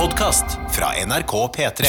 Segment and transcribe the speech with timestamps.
[0.00, 1.84] podkast fra NRK P3.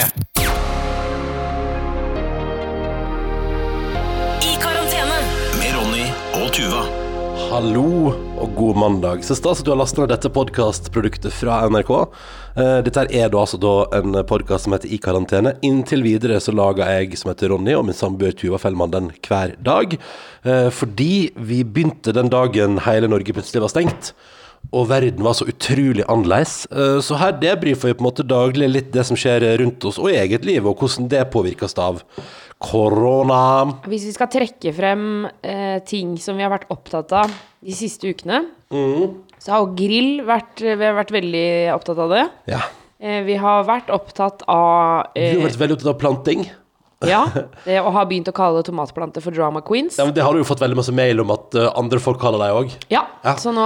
[4.44, 5.20] I karantene.
[5.62, 6.10] Med Ronny
[6.42, 6.82] og Tuva.
[7.54, 9.24] Hallo og god mandag.
[9.24, 11.94] Så stas at du har lastet ned dette podcastproduktet fra NRK.
[12.60, 15.56] Eh, Dette er da altså da en podcast som heter I karantene.
[15.64, 19.56] Inntil videre så lager jeg, som heter Ronny, og min samboer Tuva Fellmann den hver
[19.64, 19.96] dag.
[20.44, 24.12] Eh, Fordi vi begynte den dagen hele Norge plutselig var stengt.
[24.72, 26.66] Og verden var så utrolig annerledes.
[26.72, 30.00] Eh, Så her debrifer vi på en måte daglig litt det som skjer rundt oss
[30.00, 32.00] og i eget liv, og hvordan det påvirkes av
[32.62, 33.42] korona.
[33.90, 35.04] Hvis vi skal trekke frem
[35.44, 38.44] eh, ting som vi har vært opptatt av de siste ukene,
[39.42, 42.24] så har jo grill vært Vi har vært veldig opptatt av det.
[42.54, 42.62] Ja.
[43.02, 46.46] Eh, vi har vært opptatt av Du har eh, vært veldig opptatt av planting.
[47.08, 47.24] Ja,
[47.66, 49.98] det, og har begynt å kalle tomatplanter for drama queens.
[49.98, 52.20] Ja, men Det har du jo fått veldig masse mail om at eh, andre folk
[52.22, 52.76] kaller deg òg.
[52.94, 53.36] Ja, Ja.
[53.38, 53.66] så nå,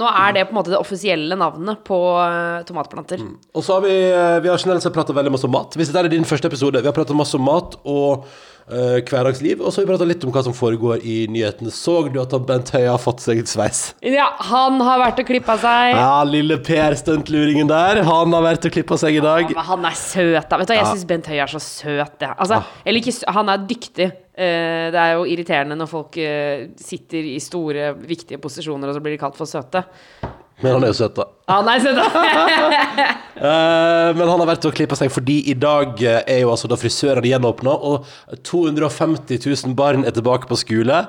[0.00, 3.20] nå er det på en måte det offisielle navnet på eh, tomatplanter.
[3.54, 5.76] Og så har vi, eh, vi har generelt sett prata veldig masse om mat.
[5.76, 8.24] Hvis dette er din første episode, vi har prata masse om mat og
[8.70, 9.60] eh, hverdagsliv.
[9.60, 11.72] Og så har vi prata litt om hva som foregår i nyhetene.
[11.74, 13.84] Så du at Bent Høie har fått seg et sveis?
[14.04, 15.94] Ja, han har vært og klippa seg.
[15.98, 18.02] Ja, lille Per stuntluringen der.
[18.06, 19.48] Han har vært og klippa seg i dag.
[19.48, 20.60] Ja, men han er søt, da.
[20.60, 22.20] Vet du, jeg syns Bent Høie er så søt.
[22.20, 22.34] Ja.
[22.34, 24.10] Altså, Eller ikke Han er dyktig.
[24.34, 29.02] Eh, det er jo irriterende når folk eh, sitter i store, viktige posisjoner, og så
[29.04, 29.84] blir de kalt for søte.
[30.64, 31.28] Men han er jo søt, da.
[31.52, 33.12] Han er søt, da.
[33.34, 36.76] Eh, men han har vært og klippa seg fordi i dag er jo altså da
[36.78, 38.06] frisørene gjenåpna, og
[38.46, 41.00] 250 000 barn er tilbake på skole.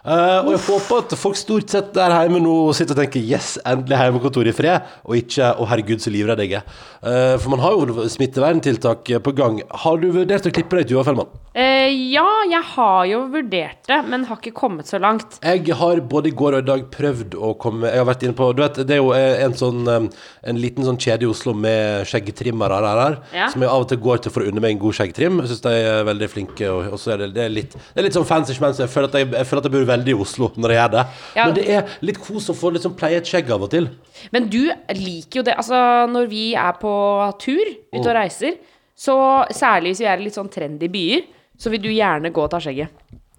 [0.00, 3.58] Eh, og jeg håper at folk stort sett der hjemme nå sitter og tenker 'yes,
[3.68, 6.64] endelig hjemmekontor i fred', og ikke 'å herregud, så livredd jeg er'.
[7.00, 9.62] Uh, for man har jo smitteverntiltak på gang.
[9.70, 11.28] Har du vurdert å klippe deg, Tuva Fellmann?
[11.56, 15.38] Uh, ja, jeg har jo vurdert det, men har ikke kommet så langt.
[15.42, 18.36] Jeg har både i går og i dag prøvd å komme Jeg har vært inne
[18.38, 22.06] på Du vet, det er jo en sånn En liten sånn kjede i Oslo med
[22.06, 23.48] skjeggtrimmere her, Ja.
[23.48, 25.40] Som jeg av og til går til for å unne meg en god skjeggtrim.
[25.40, 26.70] Jeg syns de er veldig flinke.
[26.70, 28.84] Og, og så er det, det, er litt, det er litt sånn fancy schmancy.
[28.84, 30.92] Jeg føler at jeg, jeg føler at jeg bor veldig i Oslo når jeg gjør
[30.96, 31.04] det.
[31.36, 31.44] Ja.
[31.44, 33.90] Men det er litt kos å få litt sånn pleie et skjegg av og til.
[34.34, 34.62] Men du
[34.96, 35.56] liker jo det.
[35.60, 35.80] Altså,
[36.10, 36.94] når vi er på
[37.42, 38.58] tur, ute og reiser,
[39.00, 39.16] så
[39.56, 41.26] særlig hvis vi er i litt sånn trendy byer,
[41.60, 42.92] så vil du gjerne gå og ta skjegget.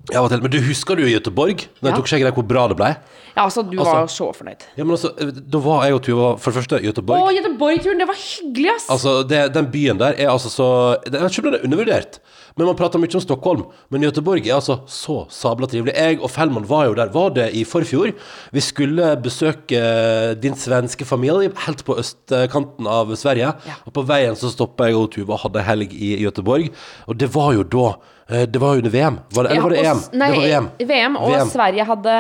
[0.10, 0.24] Ja.
[0.26, 2.90] Men du husker du i Göteborg, da jeg tok skjegget der, hvor bra det ble?
[3.36, 4.64] Ja, altså, du Altså- var jo så fornøyd.
[4.76, 5.12] Ja, men altså,
[5.52, 7.22] Da var jeg og Tuva for det første Göteborg.
[7.22, 8.90] Å, Göteborg-turen, det var hyggelig, ass!
[8.90, 10.68] Altså, det, Den byen der er altså så
[11.06, 12.20] Jeg vet ikke om den er undervurdert,
[12.58, 13.66] men man prater mye om Stockholm.
[13.90, 15.96] Men Göteborg er altså så sabla trivelig.
[15.96, 17.12] Jeg og Fellmann var jo der.
[17.14, 18.14] Var det i forfjor?
[18.52, 19.82] Vi skulle besøke
[20.42, 23.54] din svenske familie helt på østkanten av Sverige.
[23.68, 23.78] Ja.
[23.86, 26.72] Og på veien så stoppa jeg og Tuva og hadde helg i Göteborg.
[27.08, 29.18] Og det var jo da eh, Det var under VM.
[29.36, 30.02] Var det, eller var det EM?
[30.16, 30.68] Nei, det var VM.
[30.88, 31.50] VM, og VM.
[31.52, 32.14] Sverige hadde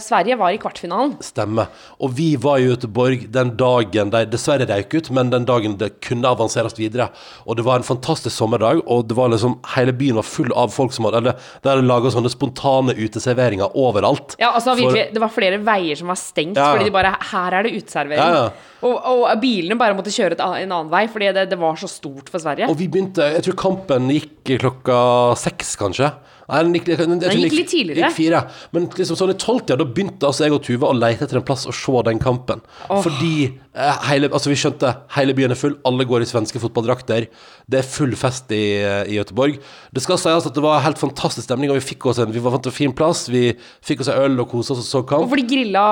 [0.00, 1.12] Sverige var i kvartfinalen.
[1.24, 1.66] Stemme.
[2.00, 5.90] Og vi var i Göteborg den dagen de dessverre røyk ut, men den dagen det
[6.04, 7.10] kunne avanseres videre.
[7.44, 10.72] Og det var en fantastisk sommerdag, og det var liksom hele byen var full av
[10.72, 14.36] folk som hadde Eller de hadde laga sånne spontane uteserveringer overalt.
[14.40, 16.72] Ja, altså For- virkelig, Det var flere veier som var stengt, Ja.
[16.72, 18.18] fordi de bare Her er det uteservering.
[18.18, 18.50] Ja, ja.
[18.82, 22.28] Og, og bilene bare måtte kjøre en annen vei, fordi det, det var så stort
[22.32, 22.66] for Sverige.
[22.68, 26.12] Og vi begynte Jeg tror kampen gikk klokka seks, kanskje.
[26.48, 28.08] Nei, den gikk, den, Den gikk litt tidligere.
[28.08, 28.42] Gikk fire.
[28.74, 31.46] Men liksom sånn i tolvtida, da begynte altså jeg og Tuva å lete etter en
[31.46, 32.62] plass å se den kampen.
[32.90, 37.28] Fordi eh, hele, altså vi skjønte hele byen er full, alle går i svenske fotballdrakter.
[37.70, 39.60] Det er full fest i, i Göteborg.
[39.94, 42.42] Det skal sies at det var helt fantastisk stemning, og vi fikk oss en Vi
[42.42, 43.24] til en fin plass.
[43.32, 43.44] Vi
[43.84, 45.26] fikk oss en øl og kosa oss og så kamp.
[45.26, 45.84] Og for de grilla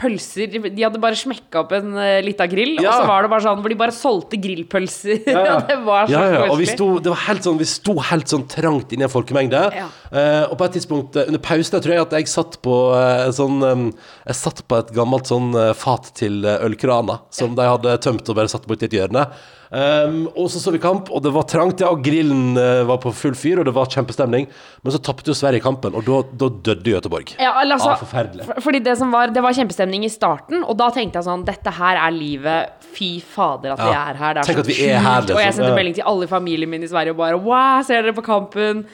[0.00, 2.90] pølser De hadde bare smekka opp en uh, lita grill, Ja.
[2.94, 5.24] og så var det bare sånn hvor de bare solgte grillpølser.
[5.28, 7.96] Ja det var så Ja, ja, og vi sto, det var helt sånn, vi sto
[8.10, 9.64] helt sånn trangt inni en folkemengde.
[9.76, 9.89] Ja.
[10.12, 12.74] Eh, og på et tidspunkt uh, under pausen jeg tror jeg at jeg satt på
[12.94, 13.84] uh, sånn um,
[14.26, 18.50] Jeg satt på et gammelt sånn fat til ølkrana som de hadde tømt og bare
[18.50, 19.26] satt borti et hjørne.
[19.70, 22.56] Um, og så så vi kamp, og det var trangt, ja, og grillen
[22.88, 24.48] var på full fyr, og det var kjempestemning.
[24.82, 27.36] Men så tapte jo Sverige kampen, og da, da døde Göteborg.
[27.38, 28.46] Ja, altså, Ah, forferdelig.
[28.48, 31.44] for- Fordi det som var Det var kjempestemning i starten, og da tenkte jeg sånn
[31.46, 32.72] Dette her er livet.
[32.96, 34.34] Fy fader at vi er her.
[34.34, 34.74] Det er Tenk så kult.
[34.74, 35.54] Og jeg liksom.
[35.54, 35.76] sendte Ja.
[35.78, 38.84] melding til alle i familien min i Sverige og bare Wow, ser dere på kampen?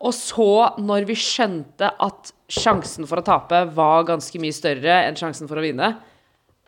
[0.00, 0.50] Og så,
[0.80, 5.60] når vi skjønte at sjansen for å tape var ganske mye større enn sjansen for
[5.60, 5.92] å vinne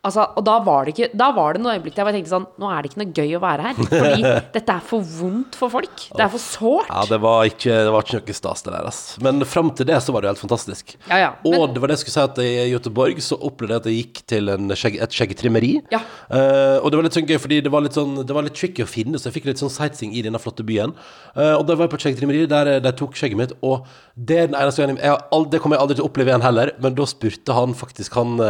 [0.03, 2.47] Altså, og da var det ikke Da var det noe øyeblikk der jeg tenkte sånn
[2.59, 3.77] Nå er det ikke noe gøy å være her.
[3.93, 6.07] Fordi dette er for vondt for folk.
[6.11, 6.89] Det er for sårt.
[6.91, 8.89] Ja, det var ikke, det var ikke noe stas, det der.
[8.91, 9.01] ass.
[9.23, 10.97] Men fram til det så var det helt fantastisk.
[11.07, 11.29] Ja, ja.
[11.47, 14.01] Og det var det jeg skulle si at i Göteborg så opplevde jeg at jeg
[14.01, 15.73] gikk til en skjegg, et skjeggetrimmeri.
[15.95, 16.03] Ja.
[16.27, 18.59] Uh, og det var litt sånn gøy, fordi det var litt sånn Det var litt
[18.59, 20.97] tricky å finne, så jeg fikk litt sånn sightseeing i denne flotte byen.
[21.37, 23.87] Uh, og da var jeg på et skjeggetrimmeri der eh, de tok skjegget mitt, og
[24.19, 26.33] det er den eneste gangen jeg har aldri, Det kommer jeg aldri til å oppleve
[26.33, 28.41] igjen heller, men da spurte han faktisk han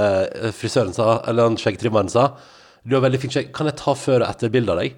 [0.56, 2.32] frisøren sa, eller han skjeggtrimmeren sa
[2.84, 3.52] Du har veldig fint skjegg.
[3.54, 4.96] Kan jeg ta før og etter bilde av deg?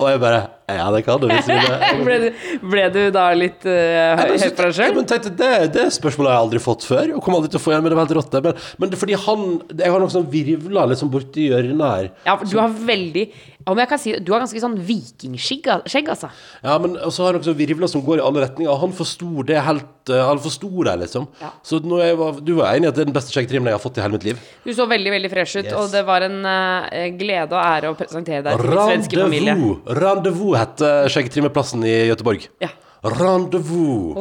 [0.00, 0.38] Og jeg bare
[0.70, 1.26] Ja, det kan du.
[1.28, 2.04] Hvis du vil.
[2.06, 2.28] Ble du,
[2.72, 4.94] ble du da litt uh, høy høy på deg Ja, sjøl?
[4.96, 7.64] men tenkte, det, det spørsmålet har jeg aldri fått før, og kommer aldri til å
[7.66, 8.30] få igjen, men det var helt rått.
[8.32, 8.42] det.
[8.46, 9.44] Men, men det er fordi han
[9.82, 12.08] Jeg har noe sånn virvla liksom borti hjørnet her.
[12.30, 13.26] Ja, for du har veldig
[13.68, 15.68] Om jeg kan si Du har ganske sånn vikingskjegg,
[16.08, 16.30] altså.
[16.64, 19.44] Ja, men så har jeg noen sånn virvler som går i alle retninger, han forsto
[19.48, 21.28] det helt uh, Han forsto det, liksom.
[21.42, 21.52] Ja.
[21.66, 24.00] Så var, du var enig i at det er den beste skjeggtrimmen jeg har fått
[24.00, 24.40] i hele mitt liv?
[24.64, 25.76] Du så veldig veldig fresh ut, Yes.
[25.76, 29.56] og det var en uh, glede og ære å presentere deg til min svenske familie.
[29.56, 29.98] Rendezvous!
[30.00, 32.48] Rendezvous heter skjeggtrimmeplassen i Göteborg.
[32.64, 32.72] Ja.
[33.00, 34.12] Rendezvous!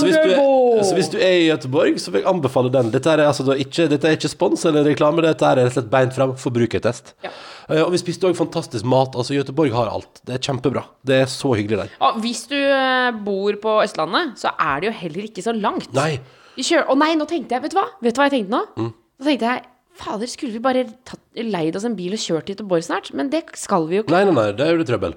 [0.00, 2.90] Så hvis, du er, så hvis du er i Gøteborg, så vil jeg anbefale den.
[2.90, 5.76] Dette er, altså da ikke, dette er ikke spons eller reklame, dette er rett og
[5.76, 7.14] slett beint fram forbrukertest.
[7.22, 7.30] Ja.
[7.70, 9.14] Uh, og vi spiste òg fantastisk mat.
[9.14, 10.22] Altså, Gøteborg har alt.
[10.26, 10.82] Det er kjempebra.
[11.06, 11.96] Det er så hyggelig der.
[12.08, 15.92] Og hvis du eh, bor på Østlandet, så er det jo heller ikke så langt.
[15.94, 16.16] Nei.
[16.60, 17.86] Å nei, nå tenkte jeg Vet du hva?
[18.04, 18.64] Vet du hva jeg tenkte nå?
[18.74, 18.90] Mm.
[18.90, 19.68] Nå tenkte jeg
[20.00, 23.10] Fader, skulle vi bare tatt, leid oss en bil og kjørt til Gøteborg snart?
[23.16, 24.14] Men det skal vi jo ikke.
[24.16, 25.16] Nei, nei, nei, det blir trøbbel.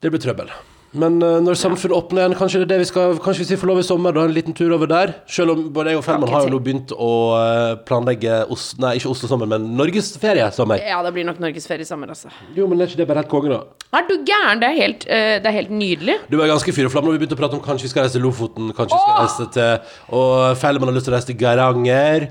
[0.00, 0.52] Det blir trøbbel.
[0.94, 3.58] Men uh, når samfunnet åpner igjen, kanskje det er det vi skal Kanskje hvis vi
[3.58, 5.14] får lov i sommer, da en liten tur over der.
[5.30, 8.94] Selv om både jeg og Fellmann har jo nå begynt å eh, planlegge Os Nei,
[9.00, 10.82] ikke Oslo-sommer, men norgesferie sommer.
[10.86, 12.30] Ja, det blir nok norgesferie i sommer, altså.
[12.56, 13.88] Jo, men er ikke det bare helt konge, da?
[13.98, 14.62] Er du gæren?
[14.62, 16.18] Det er helt, uh, det er helt nydelig.
[16.30, 18.06] Du var ganske fyr og flamme da vi begynte å prate om kanskje vi skal
[18.06, 21.32] reise til Lofoten, kanskje vi skal reise til Og Fellmann har lyst til å reise
[21.32, 22.30] til Geiranger.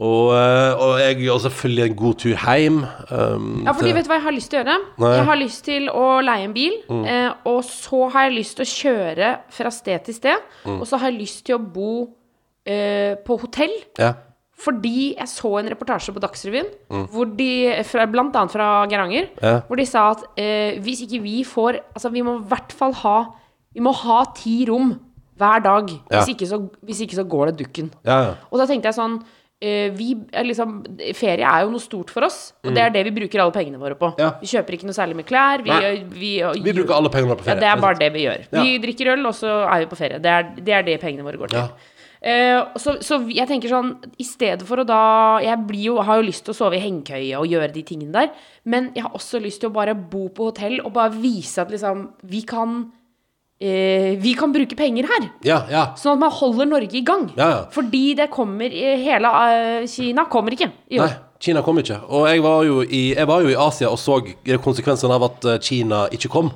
[0.00, 2.76] Og, eh, og jeg gjør selvfølgelig en god tur hjem.
[3.12, 4.76] Um, Ja, fordi vet du hva jeg har lyst til å gjøre?
[5.02, 5.10] Nei.
[5.18, 7.04] Jeg har lyst til å leie en bil, Mm.
[7.04, 10.38] eh, og så har jeg lyst til å kjøre fra sted til sted.
[10.64, 10.80] Mm.
[10.80, 12.08] Og så har jeg lyst til å bo
[12.66, 13.76] eh, på hotell.
[13.98, 14.12] ja.
[14.60, 16.66] Fordi jeg så en reportasje på Dagsrevyen,
[17.08, 19.42] hvor de, fra, blant annet fra Geiranger, Mm.
[19.42, 19.60] Ja.
[19.66, 22.92] hvor de sa at eh, hvis ikke vi får Altså, vi må i hvert fall
[22.92, 23.24] ha
[23.74, 24.98] Vi må ha ti rom
[25.38, 25.88] hver dag.
[26.10, 26.20] Ja.
[26.20, 27.90] Hvis, ikke så, hvis ikke så går det dukken.
[28.50, 29.22] Og da tenkte jeg sånn
[29.60, 30.78] vi, er liksom,
[31.12, 33.80] Ferie er jo noe stort for oss, og det er det vi bruker alle pengene
[33.80, 34.08] våre på.
[34.14, 34.22] Mm.
[34.22, 34.30] Ja.
[34.40, 35.60] Vi kjøper ikke noe særlig med klær.
[35.66, 35.76] Vi,
[36.14, 36.32] vi,
[36.64, 37.58] Vi bruker alle pengene våre på ferie.
[37.58, 37.60] ja.
[37.66, 38.46] Det er bare det vi gjør.
[38.56, 40.20] Vi drikker øl, og så er vi på ferie.
[40.24, 41.60] Det er det, er det pengene våre går til.
[41.60, 41.96] Ja.
[42.20, 46.18] Uh, så, så jeg tenker sånn I stedet for å da Jeg blir jo, har
[46.20, 48.34] jo lyst til å sove i hengekøye og gjøre de tingene der,
[48.68, 51.72] men jeg har også lyst til å bare bo på hotell og bare vise at
[51.72, 52.82] liksom Vi kan
[53.60, 55.26] eh, Vi kan bruke penger her.
[55.46, 55.84] Ja, ja.
[56.00, 57.28] Sånn at man holder Norge i gang.
[57.36, 57.60] Ja, ja.
[57.74, 61.10] Fordi det kommer Hele eh, Kina kommer ikke i Nei.
[61.40, 61.96] Kina kom ikke.
[62.12, 64.18] Og jeg var jo i, jeg var jo i Asia og så
[64.60, 66.50] konsekvensene av at eh, Kina ikke kom.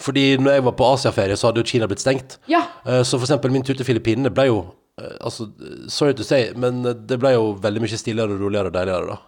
[0.00, 2.38] Fordi når jeg var på Asiaferie, så hadde jo Kina blitt stengt.
[2.48, 2.62] Ja.
[2.86, 4.60] Eh, Så for eksempel min tur til Filippinene ble jo
[4.96, 5.50] eh, Altså,
[5.92, 9.18] sorry to say, men det ble jo veldig mye stillere og roligere og deiligere da.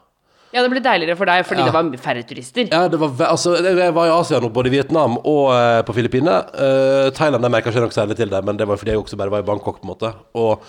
[0.53, 1.69] Ja, det ble deiligere for deg fordi Ja.
[1.71, 2.69] det var færre turister.
[2.69, 5.95] Ja, det var altså, jeg var i Asia nå, både i Vietnam og uh, på
[5.97, 6.43] Filippinene.
[6.53, 9.33] Uh, Thailand merka ikke noe særlig til det, men det var fordi jeg også bare
[9.33, 10.13] var i Bangkok, på en måte.
[10.37, 10.61] Og,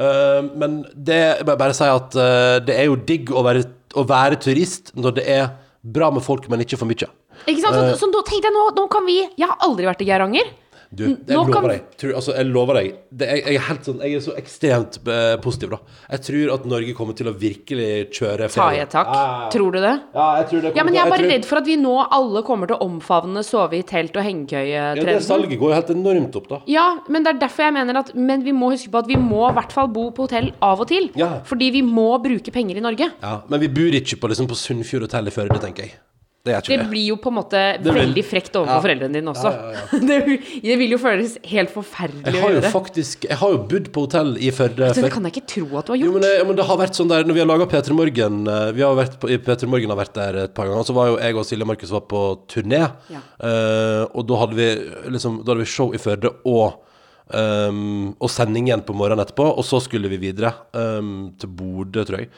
[0.00, 3.66] uh, men det jeg bare si at uh, det er jo digg å være,
[3.96, 5.48] å være turist når det er
[5.86, 7.08] bra med folk, men ikke for mye.
[7.46, 7.76] Ikke sant?
[7.76, 10.48] Så, så nå tenkte jeg nå, nå kan vi Jeg har aldri vært i Geiranger.
[10.90, 11.86] Du, jeg lover deg.
[11.98, 12.90] Tror, altså, jeg lover deg.
[13.10, 15.78] Det, jeg, jeg, er helt sånn, jeg er så ekstremt eh, positiv, da.
[16.14, 19.10] Jeg tror at Norge kommer til å virkelig kjøre Ta i et tak.
[19.54, 19.94] Tror du det?
[20.14, 21.96] Ja, jeg tror det Ja, men jeg er bare tror- redd for at vi nå
[22.06, 25.92] alle kommer til å omfavne sove i telt og Ja, det salget går jo helt
[25.94, 26.60] enormt opp, da.
[26.70, 29.16] Ja, men det er derfor jeg mener at Men vi må huske på at vi
[29.16, 31.10] må i hvert fall bo på hotell av og til.
[31.18, 31.40] Ja.
[31.44, 33.10] Fordi vi må bruke penger i Norge.
[33.22, 35.98] Ja, Men vi bor ikke på, liksom, på Sunnfjord hotell i Førde, tenker jeg.
[36.46, 38.80] Det Det blir jo på en måte vil- veldig frekt overfor Ja.
[38.84, 39.50] foreldrene dine også.
[39.52, 40.18] Ja, ja, det,
[40.62, 43.90] det vil jo føles helt forferdelig Jeg å har jo faktisk Jeg har jo bodd
[43.92, 46.14] på hotell i Førde Så det kan jeg ikke tro at du har Jo, gjort.
[46.14, 48.40] men, det- ja, men det har vært sånn der Når vi har laga P3 Morgen
[48.48, 50.84] eh, Vi har vært på, i P3 Morgen har vært der et par ganger.
[50.86, 52.82] Så var jo jeg og Silje Markus var på turné.
[53.10, 53.20] Ja.
[53.42, 54.68] eh, og da hadde vi
[55.10, 56.82] liksom Da hadde vi show i Førde og
[57.26, 59.48] Um, og sending igjen på morgenen etterpå.
[59.58, 62.28] Og så skulle vi videre um, til Bodø, tror jeg.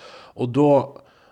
[0.40, 0.68] Og da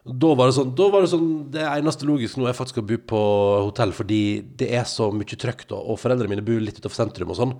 [0.07, 2.87] da var, det sånn, da var det sånn Det eneste logiske nå er faktisk å
[2.87, 3.21] bo på
[3.67, 4.21] hotell, fordi
[4.59, 5.81] det er så mye trøkk, da.
[5.81, 7.55] Og foreldrene mine bor litt utenfor sentrum og sånn.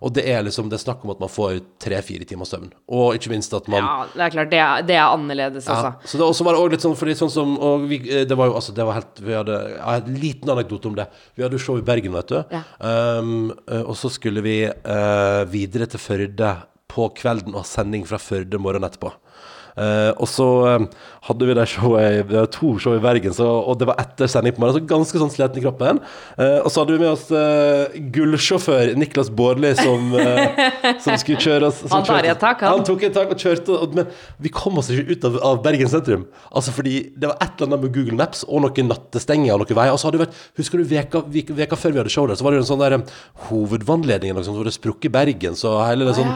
[0.00, 2.70] Og det er liksom Det er snakk om at man får tre-fire timers søvn.
[2.88, 4.52] Og ikke minst at man Ja, det er klart.
[4.52, 6.12] Det er, det er annerledes, ja, altså.
[6.12, 8.38] så det også var det også litt sånn Fordi sånn som og vi, eh, Det
[8.38, 11.06] var jo altså Det var helt Vi hadde Jeg har en liten anekdote om det.
[11.36, 12.40] Vi hadde show i Bergen, vet du.
[12.52, 12.64] Ja.
[12.80, 13.50] Um,
[13.82, 16.54] og så skulle vi uh, videre til Førde
[16.90, 19.12] på kvelden og ha sending fra Førde morgenen etterpå.
[19.78, 20.86] Uh, og så eh,
[21.28, 24.30] hadde vi det showet det Vi to show i Bergen, så, og det var etter
[24.30, 24.80] sending på morgenen.
[24.80, 26.00] Så ganske sånn sliten i kroppen.
[26.38, 30.62] Uh, og så hadde vi med oss uh, gullsjåfør Niklas Bårdli, som, uh,
[31.04, 31.82] som skulle kjøre oss.
[31.92, 32.78] Han tar i et tak, han.
[32.78, 34.08] han tok et tak og kjørte, og, men
[34.40, 36.24] vi kom oss ikke ut av, av Bergen sentrum.
[36.48, 39.80] Altså fordi det var et eller annet med Google Maps og noen nattestenger og noen
[39.82, 39.92] veier.
[39.92, 42.38] Og så hadde det vært, Husker du veka, veka, veka før vi hadde show der,
[42.38, 43.04] så var det jo en sånn der um,
[43.50, 46.32] hovedvannledning som hvor det sprukket i Bergen, så hele det sånn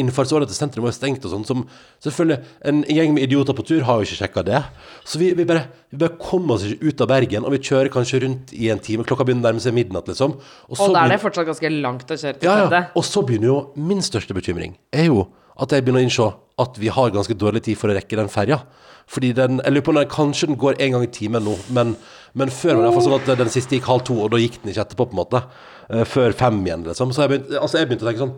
[0.00, 1.46] innfartsåret til sentrum var jo stengt og sånn.
[1.48, 1.64] Som
[2.04, 4.60] selvfølgelig En gjeng med idioter på tur har jo ikke sjekka det.
[5.04, 7.92] Så vi, vi, bare, vi bare kom oss ikke ut av Bergen, og vi kjører
[7.92, 9.04] kanskje rundt i en time.
[9.06, 10.38] Klokka begynner å nærme seg midnatt, liksom.
[10.72, 12.82] Og da er det fortsatt ganske langt å kjøre til ja, ja.
[12.96, 16.78] Og så begynner jo min største bekymring er jo at jeg begynner å innse at
[16.80, 18.62] vi har ganske dårlig tid for å rekke den ferja.
[19.06, 21.54] Fordi den Jeg lurer på om den kanskje den går en gang i timen nå,
[21.76, 21.94] men,
[22.34, 24.72] men før var det sånn at den siste gikk halv to, og da gikk den
[24.72, 25.42] ikke etterpå, på en måte.
[25.90, 27.12] Eh, Før fem igjen, liksom.
[27.14, 28.36] Så jeg begynte, altså jeg begynte å tenke sånn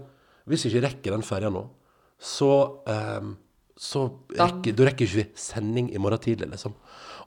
[0.49, 1.63] Hvis vi ikke rekker den ferja nå,
[2.19, 2.51] så
[2.89, 3.37] ehm,
[3.79, 4.05] så
[4.35, 6.75] rekker, da rekker ikke vi sending i morgen tidlig, liksom.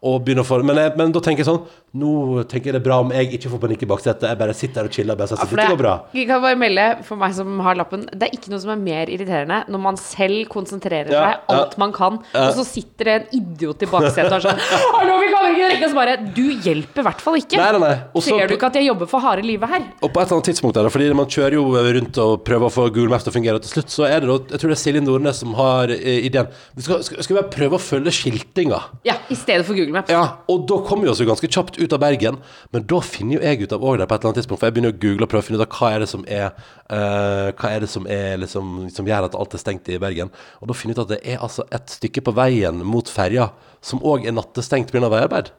[0.01, 1.61] Og begynner å få, men, jeg, men da tenker jeg sånn
[2.01, 4.23] Nå tenker jeg det er bra om jeg ikke får panikk i baksetet.
[4.29, 5.17] Jeg bare sitter her og chiller.
[5.19, 5.91] Bare sier, For dette går bra.
[6.15, 8.79] Jeg kan bare melde for meg som har lappen Det er ikke noe som er
[8.79, 11.81] mer irriterende når man selv konsentrerer Ja, seg alt ja.
[11.83, 14.63] man kan, og så sitter det en idiot i baksetet og er sånn
[14.95, 15.83] Hallo, vi kan ikke rekke!
[15.83, 17.59] Og så bare Du hjelper i hvert fall ikke.
[17.59, 17.91] Nei, nei, nei.
[18.15, 19.85] Også, Ser du ikke at jeg jobber for harde livet her?
[19.99, 21.65] Og på et eller annet tidspunkt der, fordi man kjører jo
[21.99, 24.31] rundt og prøver å få Google Maps til å fungere, til slutt så er det
[24.31, 26.47] da, jeg tror det er Silje Nordnes som har eh, ideen.
[26.79, 28.79] Vi skal, skal, skal vi bare prøve å følge skiltinga?
[29.07, 30.11] Ja, i stedet for Google Maps.
[30.13, 32.39] Ja, og da kommer vi oss jo ganske kjapt ut av Bergen,
[32.73, 34.69] men da finner jo jeg ut av også der på et eller annet tidspunkt, for
[34.69, 36.47] jeg begynner å google og prøve å finne ut av hva er det som er,
[36.91, 40.33] uh, hva er det som er liksom, som gjør at alt er stengt i Bergen.
[40.61, 43.51] Og da finner jeg ut at det er altså et stykke på veien mot ferja,
[43.81, 45.09] som også er nattestengt pga.
[45.11, 45.53] veiarbeid.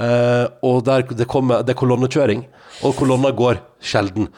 [0.00, 2.46] Eh, og der det, kommer, det er kolonnekjøring,
[2.86, 4.30] og kolonner går sjelden.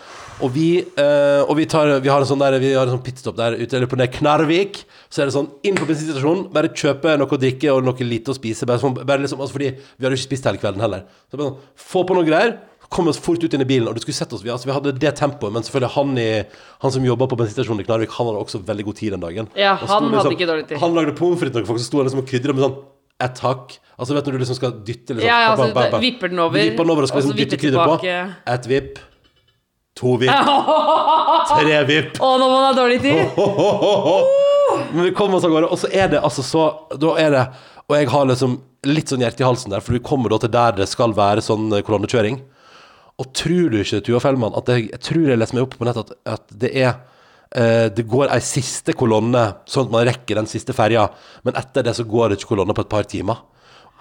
[0.42, 3.04] Og vi, uh, og vi, tar, vi har en sånn der, vi har en sånn
[3.06, 4.80] pitstop der ute, eller på ned Knarvik.
[5.06, 8.34] Så er det sånn, inn på bensinstasjonen, bare kjøpe noe å drikke og noe lite
[8.34, 8.66] å spise.
[8.66, 11.04] Bare sånn, bare liksom, altså fordi vi hadde ikke spist hele kvelden heller.
[11.30, 12.56] Så bare sånn, få på noen greier,
[12.94, 13.86] kom oss fort ut inn i bilen.
[13.90, 16.28] Og du skulle sett oss, vi, altså, vi hadde det tempoet, men selvfølgelig han, i,
[16.82, 19.52] han som jobba på bensinstasjonen i Knarvik, han hadde også veldig god tid den dagen.
[19.58, 20.82] Ja, han sto han hadde ikke dårlig tid.
[20.82, 22.76] Han lagde pommes frites noen folk, så sto der liksom og krydra med sånn
[23.22, 23.76] ett hakk.
[23.94, 26.00] Altså vet du når du liksom skal dytte liksom, Ja, ja, altså, bam, bam.
[26.02, 27.94] vipper den over, Vipper den over og skal og så liksom dytte vipper krydder på.
[28.02, 28.98] Et Ett vipp.
[29.94, 30.32] To vipp.
[31.54, 32.16] Tre vipp.
[32.18, 33.38] Å, når man har dårlig tid!
[34.94, 36.62] Men vi kommer oss av gårde, og så er det altså så
[36.98, 37.42] Da er det
[37.86, 38.56] Og jeg har liksom
[38.88, 41.40] litt sånn hjerte i halsen der, for vi kommer da til der det skal være
[41.44, 42.34] sånn eh, kolonnekjøring.
[43.22, 45.86] Og tror du ikke, Tuva Fellmann, at jeg, jeg tror jeg leser meg opp på
[45.88, 46.98] nett at, at det er
[47.54, 51.04] det går ei siste kolonne, sånn at man rekker den siste ferja.
[51.46, 53.44] Men etter det så går det ikke kolonne på et par timer.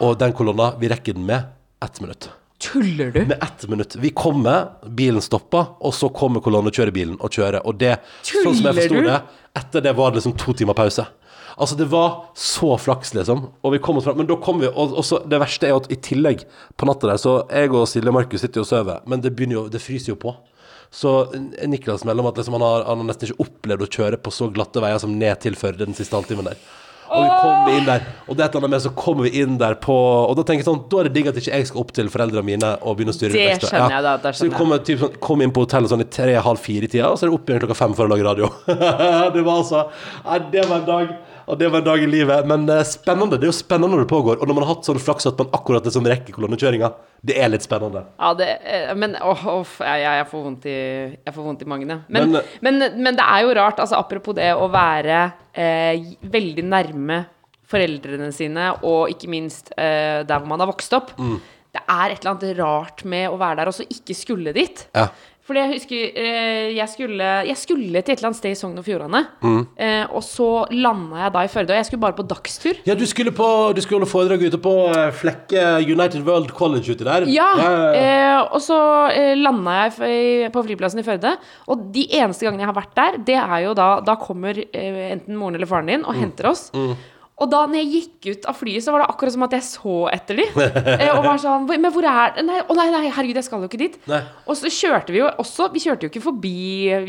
[0.02, 1.52] Og den kolonna, vi rekker den med
[1.86, 2.32] ett minutt.
[2.64, 3.26] Tuller du?
[3.26, 3.96] Med ett minutt.
[3.96, 7.62] Vi kommer, bilen stopper, og så kommer kolonnekjørebilen og kjører.
[7.68, 9.18] Og det, sånn som jeg Tuller forsto det,
[9.60, 11.06] etter det var det liksom to timer pause.
[11.58, 13.46] Altså, det var så flaks, liksom.
[13.62, 14.18] Og vi kom oss fram.
[14.22, 16.46] Men da kom vi, og, og så, det verste er jo at i tillegg,
[16.80, 19.60] på natta der, så jeg og Silje Markus sitter jo og sover, men det begynner
[19.62, 20.34] jo, det fryser jo på.
[20.94, 21.12] Så
[21.66, 24.34] Niklas melder om at liksom han, har, han har nesten ikke opplevd å kjøre på
[24.34, 26.60] så glatte veier som ned til Førde den siste halvtimen der.
[27.14, 29.42] Og vi kommer inn der, og det er et eller annet med så kommer vi
[29.44, 31.68] inn der på Og da tenker jeg sånn, da er det digg at ikke jeg
[31.70, 33.84] skal opp til foreldrene mine og begynne å styre Det ekstra.
[33.92, 36.08] jeg da, det så vi kom, kommer typ sånn, kom inn på hotellet sånn i
[36.10, 38.50] tre-halv fire-tida, og så er det opp igjen klokka fem for å lage radio.
[39.36, 39.84] det var altså
[40.24, 41.14] Nei, det var en dag.
[41.48, 42.48] Og det var en dag i livet.
[42.50, 43.40] Men eh, spennende.
[43.40, 44.40] Det er jo spennende når det pågår.
[44.40, 46.92] Og når man har hatt sånn flaks at man akkurat liksom rekker kolonnekjøringa,
[47.24, 48.06] det er litt spennende.
[48.20, 50.80] Ja, det, eh, men åh, åh, jeg, jeg, får vondt i,
[51.16, 52.06] jeg får vondt i magen, jeg.
[52.08, 55.22] Men, Men, men, men, det er jo rart, altså apropos det å være
[55.52, 57.24] eh, veldig nærme
[57.74, 61.14] foreldrene sine, og ikke minst eh, der hvor man har vokst opp.
[61.18, 61.38] Mm.
[61.74, 64.84] Det er et eller annet rart med å være der og så ikke skulle dit.
[64.94, 65.08] Ja.
[65.44, 68.78] Fordi jeg husker eh, jeg, skulle, jeg skulle til et eller annet sted i Sogn
[68.80, 69.20] og Fjordane.
[69.44, 69.58] Mm.
[69.76, 72.80] Eh, og så landa jeg da i Førde, og jeg skulle bare på dagstur.
[72.88, 76.96] Ja, du skulle, på, du skulle holde foredrag ute på eh, Flekke United World College
[76.96, 77.28] uti der.
[77.28, 77.50] Ja.
[77.60, 78.80] Eh, og så
[79.12, 81.36] eh, landa jeg på flyplassen i Førde.
[81.68, 85.02] Og de eneste gangene jeg har vært der, det er jo da Da kommer eh,
[85.12, 86.22] enten moren eller faren din og Mm.
[86.24, 86.70] henter oss.
[87.42, 89.64] Og da når jeg gikk ut av flyet, så var det akkurat som at jeg
[89.66, 90.60] så etter dem.
[90.94, 93.68] Eh, og var sånn Men hvor er Nei, å nei, nei, herregud, jeg skal jo
[93.72, 93.96] ikke dit.
[94.08, 94.20] Nei.
[94.46, 96.52] Og så kjørte vi jo også Vi kjørte jo ikke forbi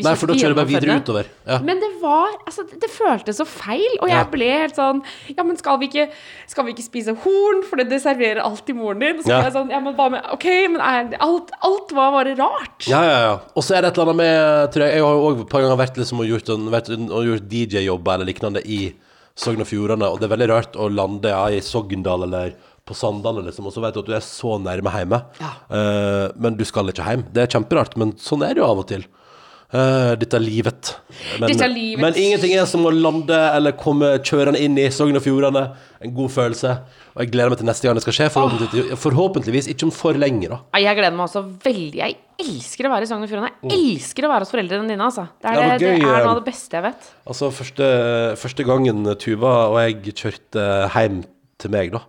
[0.00, 1.28] Nei, for da kjører du bare videre utover.
[1.47, 1.59] Ja.
[1.61, 4.25] Men det var Altså, det, det føltes så feil, og jeg Ja.
[4.33, 5.02] ble helt sånn
[5.37, 6.09] Ja, men skal vi ikke
[6.50, 9.21] Skal vi ikke spise horn, for det, det serverer alltid moren din?
[9.23, 9.43] Så Ja.
[9.45, 12.88] jeg sånn Ja, men hva med OK, men er, alt, alt var bare rart.
[12.88, 13.38] Ja, ja, ja.
[13.54, 15.52] Og så er det et eller annet med tror jeg, jeg har jo også et
[15.52, 18.81] par ganger vært liksom og gjort, en- vært, og gjort DJ-jobber eller lignende i
[19.35, 22.95] Sogn og Fjordane, og det er veldig rart å lande ja, i Sogndal eller på
[22.95, 25.21] Sandane, liksom, og så vet du at du er så nærme hjemme.
[25.41, 27.25] Eh, men du skal ikke hjem.
[27.35, 29.07] Det er kjemperart, men sånn er det jo av og til.
[29.75, 30.90] Eh, dette er livet.
[31.40, 31.99] Men, Dette er livet.
[32.02, 35.64] men ingenting er som å lande eller komme kjørende inn i Sogn og Fjordane.
[36.04, 36.76] En god følelse.
[37.16, 38.28] Og jeg gleder meg til neste gang det skal skje.
[38.35, 40.61] Forhåpentligvis, forhåpentligvis ikke om for lenge, da.
[40.78, 41.99] Jeg gleder meg også veldig.
[42.04, 43.50] Jeg elsker å være i Sogn og Fjordane.
[43.66, 45.26] Jeg elsker å være hos foreldrene dine, altså.
[45.43, 45.71] Det er, Mm.
[45.75, 47.11] Det, det er eh, noe av det beste jeg vet.
[47.26, 47.90] Altså, første,
[48.38, 51.25] første gangen Tuva og jeg kjørte hjem
[51.59, 52.04] til meg, da.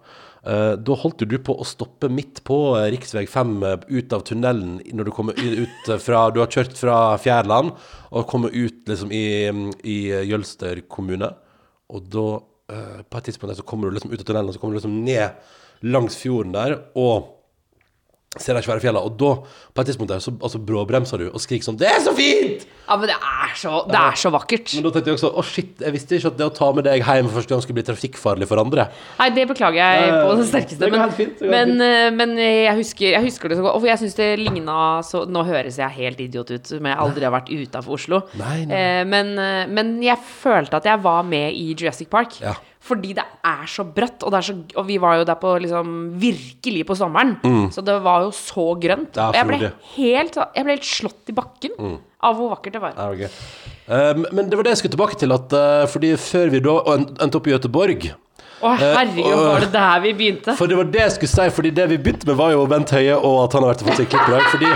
[0.45, 3.25] Eh, da holdt du på å stoppe midt på uh, rv.
[3.29, 6.97] 5 eh, ut av tunnelen når du kommer ut eh, fra Du har kjørt fra
[7.21, 7.73] Fjærland
[8.11, 9.25] og kommer ut liksom i,
[9.83, 11.31] i eh, Jølster kommune.
[11.91, 12.27] Og da
[12.71, 14.81] eh, På et tidspunkt så kommer du liksom ut av tunnelen, og så kommer du
[14.81, 17.34] liksom ned langs fjorden der, og
[18.41, 19.03] ser de svære fjellene.
[19.05, 19.33] Og da,
[19.73, 22.65] på et tidspunkt der, så altså, bråbremser du og skriker sånn 'Det er så fint!'
[22.85, 24.73] Ja, men det er så, det er så vakkert.
[24.75, 26.85] Men da tenkte jeg også å shit, jeg visste ikke at det å ta med
[26.85, 28.85] deg hjem første gang skulle bli trafikkfarlig for andre.
[29.17, 30.79] Nei, det beklager jeg på det sterkeste.
[30.83, 33.79] Det Men, fint, det men, eh, men jeg, husker, jeg husker det så godt.
[33.79, 37.25] Og jeg syns det ligna så Nå høres jeg helt idiot ut, men jeg aldri
[37.25, 38.21] har vært utafor Oslo.
[38.37, 38.77] Nei, nei.
[38.77, 42.37] Eh, men, eh, men jeg følte at jeg var med i Jurassic Park.
[42.43, 42.53] Ja.
[42.85, 45.93] Fordi det er så bratt, og, er så, og vi var jo der på liksom
[46.21, 47.31] virkelig på sommeren.
[47.73, 49.15] Så det var jo så grønt.
[49.15, 49.21] Mm.
[49.21, 51.95] Ja, og jeg ble, helt, jeg ble helt slått i bakken Mm.
[52.25, 52.93] av hvor vakkert det var.
[52.97, 53.65] Ja, ok.
[53.85, 56.75] Um, men det var det jeg skulle tilbake til, at uh, fordi før vi da
[56.97, 58.07] endte opp i Göteborg
[58.65, 60.55] Å, herregud, uh, var det der vi begynte?
[60.57, 62.93] For det var det jeg skulle si, fordi det vi begynte med, var jo Bent
[62.95, 64.47] Høie og at han har vært og fått seg klipp i dag.
[64.53, 64.71] Fordi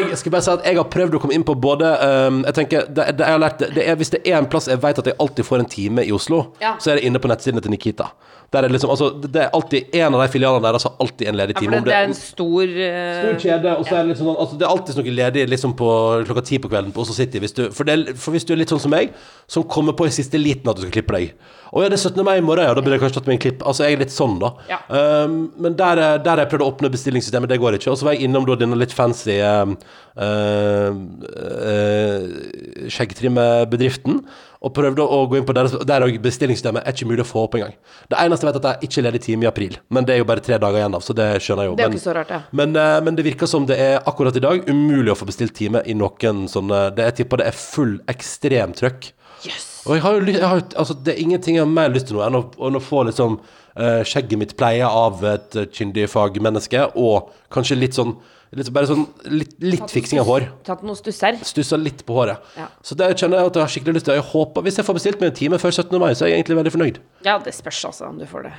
[0.00, 1.88] jeg skal bare si at jeg har prøvd å komme inn på både
[2.28, 4.68] um, Jeg tenker, det, det jeg har lært, det er, Hvis det er en plass
[4.70, 6.74] jeg vet at jeg alltid får en time i Oslo, Ja.
[6.82, 8.10] så er det inne på nettsidene til Nikita.
[8.52, 11.28] Der er det liksom, altså, det er alltid En av de filialene deres har alltid
[11.30, 11.78] en ledig Ja, time.
[11.78, 14.58] for det, det er en stor uh, Stor kjede, og så er det liksom altså
[14.60, 15.88] Det er alltid noe ledig liksom på
[16.28, 17.40] klokka ti på kvelden på Oslo City.
[17.40, 19.14] Hvis du, for, det, for hvis du er litt sånn som meg,
[19.48, 21.32] som kommer på i siste liten at du skal klippe deg.
[21.72, 22.20] Å ja, det er 17.
[22.26, 23.62] mai i morgen, ja, da burde jeg kanskje tatt meg en klipp.
[23.64, 24.50] Altså, jeg er litt sånn, da.
[24.68, 24.78] Ja.
[25.24, 27.88] Um, men der, der har jeg prøvd å åpne bestillingssystemet, det går ikke.
[27.94, 34.22] Og så var jeg innom da denne litt fancy um, uh, uh, skjeggtrimmebedriften.
[34.62, 37.40] Og prøvde å gå inn på deres Der òg bestillingssystemet er ikke mulig å få
[37.48, 37.72] opp engang.
[38.10, 39.78] Det eneste jeg vet, at jeg ikke er ledig time i april.
[39.90, 41.74] Men det er jo bare tre dager igjen av, så det skjønner jeg jo.
[41.74, 42.40] Det er jo Men- ikke så rart, ja.
[42.52, 45.54] men, eh, men det virker som det er akkurat i dag umulig å få bestilt
[45.54, 49.12] time i noen sånne det, Jeg tipper det er full ekstremtrøkk.
[49.44, 49.82] Yes.
[49.86, 52.16] Og jeg har jo jeg har, altså, det er ingenting jeg har mer lyst til
[52.16, 53.40] nå enn å, enn å få liksom
[53.76, 58.16] uh, skjegget mitt pleie av et kyndig fagmenneske, og kanskje litt sånn
[58.58, 60.48] litt, Bare sånn litt, litt fiksing av hår.
[60.66, 61.38] Tatt noen stusser.
[61.46, 62.52] Stussa litt på håret.
[62.58, 62.68] Ja.
[62.84, 64.18] Så det kjenner jeg at jeg har skikkelig lyst til.
[64.18, 65.98] Jeg håper, Hvis jeg får bestilt meg en time før 17.
[66.02, 67.02] mai, så er jeg egentlig veldig fornøyd.
[67.26, 68.54] Ja, det spørs altså om du får det.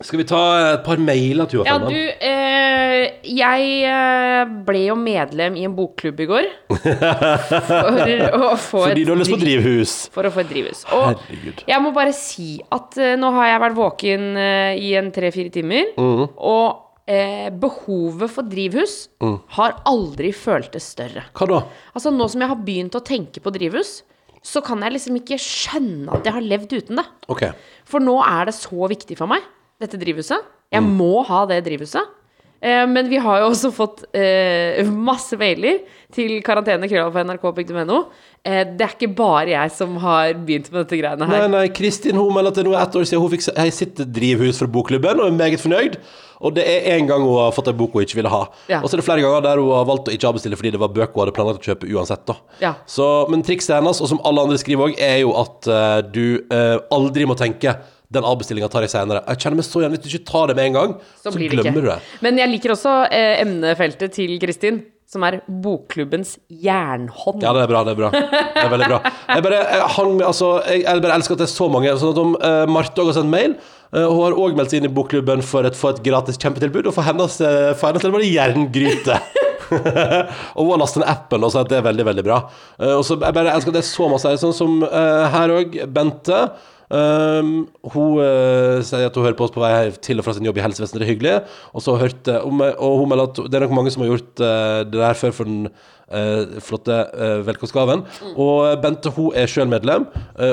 [0.00, 0.38] Skal vi ta
[0.72, 6.22] et par mailer, Tuva Ja, du, eh, jeg eh, ble jo medlem i en bokklubb
[6.24, 6.48] i går.
[6.72, 8.00] For
[8.38, 9.92] å få Fordi et du har lyst på driv- drivhus.
[10.14, 10.84] For å få et drivhus.
[10.96, 11.64] Og Herregud.
[11.68, 15.52] jeg må bare si at eh, nå har jeg vært våken eh, i en tre-fire
[15.54, 16.24] timer, mm.
[16.40, 19.36] og eh, behovet for drivhus Mm.
[19.58, 21.24] har aldri føltes større.
[21.36, 21.60] Hva da?
[21.94, 24.02] Altså Nå som jeg har begynt å tenke på drivhus,
[24.42, 27.04] så kan jeg liksom ikke skjønne at jeg har levd uten det.
[27.28, 27.44] Ok.
[27.84, 29.42] For nå er det så viktig for meg,
[29.78, 30.40] dette drivhuset.
[30.72, 30.96] Jeg Mm.
[30.98, 32.02] må ha det drivhuset.
[32.62, 35.80] Eh, men vi har jo også fått eh, masse mailer
[36.14, 38.02] til karantenekrøllalfa.nrk.no.
[38.46, 41.48] Eh, det er ikke bare jeg som har begynt med dette greiene her.
[41.50, 44.62] nei, Kristin hun melder at det nå er ett år siden hun fikk sitt drivhus
[44.62, 45.98] fra bokklubben, og er meget fornøyd.
[46.42, 48.44] Og det er én gang hun har fått en bok hun ikke ville ha.
[48.70, 48.80] Ja.
[48.82, 50.82] Og så er det flere ganger der hun har valgt å ikke avbestille fordi det
[50.82, 52.24] var bøker hun hadde planlagt å kjøpe uansett.
[52.30, 52.38] da.
[52.62, 52.72] Ja.
[52.90, 56.42] Så, men trikset hennes, og som alle andre skriver òg, er jo at uh, du
[56.50, 57.76] uh, aldri må tenke
[58.12, 59.22] den avbestillinga tar jeg senere.
[59.32, 59.94] Jeg kjenner meg så igjen.
[59.96, 62.00] Hvis du ikke tar det med en gang, så, Så glemmer du det.
[62.24, 67.42] Men jeg liker også eh, emnefeltet til Kristin, som er bokklubbens jernhånd.
[67.44, 67.82] Ja, det er bra.
[67.84, 68.10] Det er bra.
[68.14, 69.00] Det er veldig bra.
[69.28, 71.92] Jeg bare jeg hang med, altså, jeg, jeg bare elsker at det er så mange.
[72.00, 73.56] Sånn at om eh, Marte også har sendt mail,
[73.92, 76.88] eh, hun har òg meldt seg inn i bokklubben for å få et gratis kjempetilbud,
[76.88, 79.20] og for hennes, uh, for hennes del var det jerngryte.
[80.56, 82.42] og hun har lastet ned appen, og så det er veldig, veldig bra.
[82.80, 84.80] Eh, og så jeg bare elsker at det er så masse, sånn som
[85.36, 86.46] her òg, Bente.
[86.92, 87.52] Um,
[87.94, 89.72] hun uh, sier at hun hører på oss på vei
[90.04, 91.36] til og fra sin jobb i helsevesenet, det er hyggelig.
[91.72, 94.82] Og så hørte og hun melder at det er nok mange som har gjort uh,
[94.84, 95.70] det der før for den
[96.12, 96.98] uh, flotte
[97.48, 98.04] velkomstgaven.
[98.36, 100.04] Og Bente hun er sjøl medlem,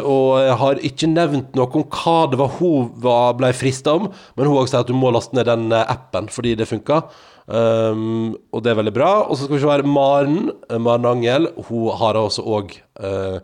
[0.08, 4.47] og har ikke nevnt noe om hva det var hun var, ble frista om, men
[4.47, 7.04] hun også sier at du må laste ned den appen fordi det funka.
[7.49, 9.13] Um, og det er veldig bra.
[9.25, 13.41] Og så skal vi se her Maren, Maren Angel, hun har også òg uh,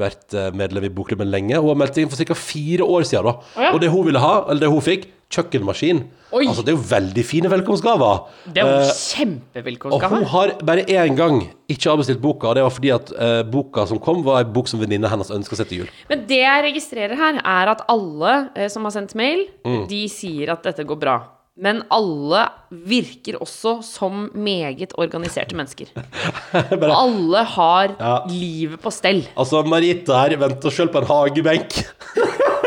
[0.00, 1.58] vært eh, medlem i bokklubben lenge.
[1.60, 2.34] Hun har meldt seg inn for ca.
[2.38, 3.28] fire år siden.
[3.28, 3.64] Da.
[3.66, 3.72] ja.
[3.74, 6.00] Og det hun ville ha, eller det hun fikk, kjøkkenmaskin.
[6.34, 6.46] Oi.
[6.48, 8.24] Altså, det er jo veldig fine velkomstgaver.
[8.54, 12.64] Det er jo kjempevelkomstgaver og hun har bare én gang ikke avbestilt boka, og det
[12.66, 15.70] var fordi at uh, boka som kom, var en bok som venninna hennes ønska seg
[15.70, 15.92] til jul.
[16.10, 19.84] Men det jeg registrerer her, er at alle uh, som har sendt mail, Mm.
[19.90, 21.18] de sier at dette går bra.
[21.58, 25.90] Men alle virker også som meget organiserte mennesker.
[26.94, 28.14] alle har Ja.
[28.30, 29.24] livet på stell.
[29.36, 31.80] Altså, Marita her venter sjøl på en hagebenk.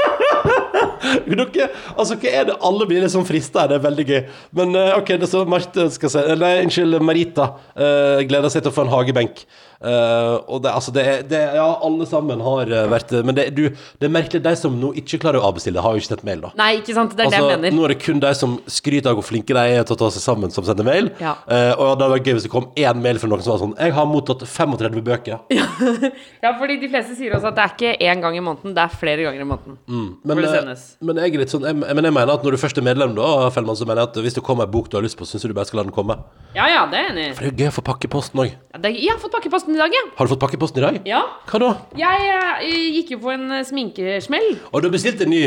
[1.54, 2.58] Dere, altså, hva er det?
[2.64, 4.22] Alle blir liksom frista her, det er veldig gøy.
[4.60, 8.72] Men eh, OK, det står Marte skal si Nei, unnskyld, Marita uh, gleder seg til
[8.72, 9.44] å få en hagebenk.
[9.84, 13.66] Uh, og det, altså, det, det Ja, alle sammen har vært Men det, du,
[14.00, 16.40] det er merkelig, de som nå ikke klarer å avbestille, har jo ikke sett mail,
[16.46, 16.54] da.
[16.56, 17.18] Nei, ikke sant?
[17.18, 17.76] Det er Altså, det jeg mener.
[17.76, 20.10] nå er det kun de som skryter av hvor flinke de er til å ta
[20.16, 21.12] seg sammen, som sender mail.
[21.20, 21.36] Ja.
[21.44, 23.62] Uh, og det hadde vært gøy hvis det kom én mail fra noen som var
[23.66, 25.44] sånn Jeg har mottatt 35 bøker.
[26.44, 28.82] Ja, fordi de fleste sier også at det er ikke én gang i måneden, det
[28.84, 29.78] er flere ganger i måneden.
[29.88, 30.84] Men, Hvor det sendes.
[31.02, 33.16] Men jeg er litt sånn jeg, men jeg mener at når du først er medlem,
[33.18, 35.26] da, Fellmann, så mener jeg at hvis det kommer en bok du har lyst på,
[35.26, 36.18] syns du bare skal la den komme.
[36.56, 37.28] Ja ja, det er enig.
[37.36, 38.52] For det er jo gøy å få pakke posten òg.
[38.74, 40.04] Ja, det- Jeg har fått pakkeposten i dag, ja.
[40.18, 41.02] Har du fått pakke i posten i dag?
[41.06, 41.24] Ja.
[41.50, 41.72] Hva da?
[41.98, 42.30] Jeg
[42.62, 44.60] eh, gikk jo på en eh, sminkesmell.
[44.72, 45.44] Og du har bestilt en ny?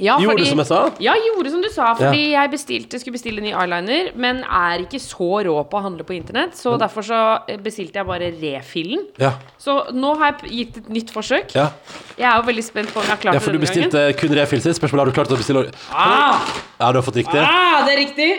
[0.00, 0.90] Ja, Gjorde fordi- som jeg sa?
[1.04, 1.90] Ja, gjorde som du sa.
[1.94, 6.02] Fordi jeg bestilte, skulle bestille ny eyeliner, men er ikke så rå på å handle
[6.08, 6.54] på internett.
[6.56, 9.04] Så derfor så eh, bestilte jeg bare refillen.
[9.20, 9.34] Ja.
[9.60, 11.52] Så nå har jeg gitt et nytt forsøk.
[11.54, 11.68] Ja,
[12.16, 14.18] Jeg er jo veldig spent på om jeg har klart ja for du bestilte gangen.
[14.18, 14.80] kun refill sist.
[14.80, 16.40] Spørsmålet har du klart å bestille Ah,
[16.80, 17.36] Ja, du har fått riktig?
[17.44, 18.30] ah, det er riktig!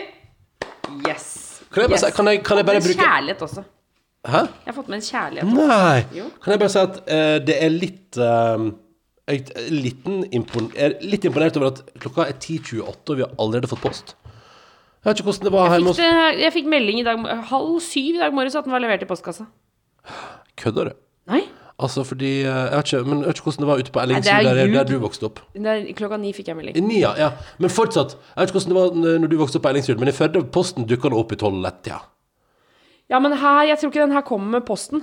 [1.08, 1.62] Yes.
[1.72, 2.14] Kan jeg bare, yes.
[2.16, 3.64] kan jeg, kan jeg bare Men bruke kjærlighet også.
[4.26, 4.40] Hæ?
[4.48, 5.44] Jeg har fått med en kjærlighet.
[5.44, 5.66] også.
[5.68, 6.04] Nei.
[6.18, 6.24] Jo.
[6.42, 8.66] Kan jeg bare si at uh, det er litt eh,
[9.30, 13.34] jeg er liten impon er litt imponert over at klokka er 10.28, og vi har
[13.40, 14.14] allerede fått post.
[15.04, 16.00] Jeg vet ikke hvordan det var hjemme hos
[16.44, 19.08] jeg fikk melding i dag halv syv i dag morges at den var levert i
[19.08, 19.46] postkassa.
[20.60, 20.96] Kødder du?
[21.32, 21.42] Nei,
[21.74, 24.00] Altså fordi eh, Jeg vet ikke, men jeg vet ikke hvordan det var ute på
[24.04, 25.40] Ellingsrud, er der, der du vokste opp.
[25.56, 26.76] det er, klokka ni fikk jeg melding.
[26.86, 27.30] Ni, ja, ja.
[27.58, 28.14] Men fortsatt.
[28.14, 30.44] Jeg vet ikke hvordan det var når du vokste opp på Ellingsrud, men i Førde
[30.54, 31.98] posten dukka det opp i tolv-ett-tida.
[33.10, 35.02] Ja, men her, jeg tror ikke den her kommer med posten.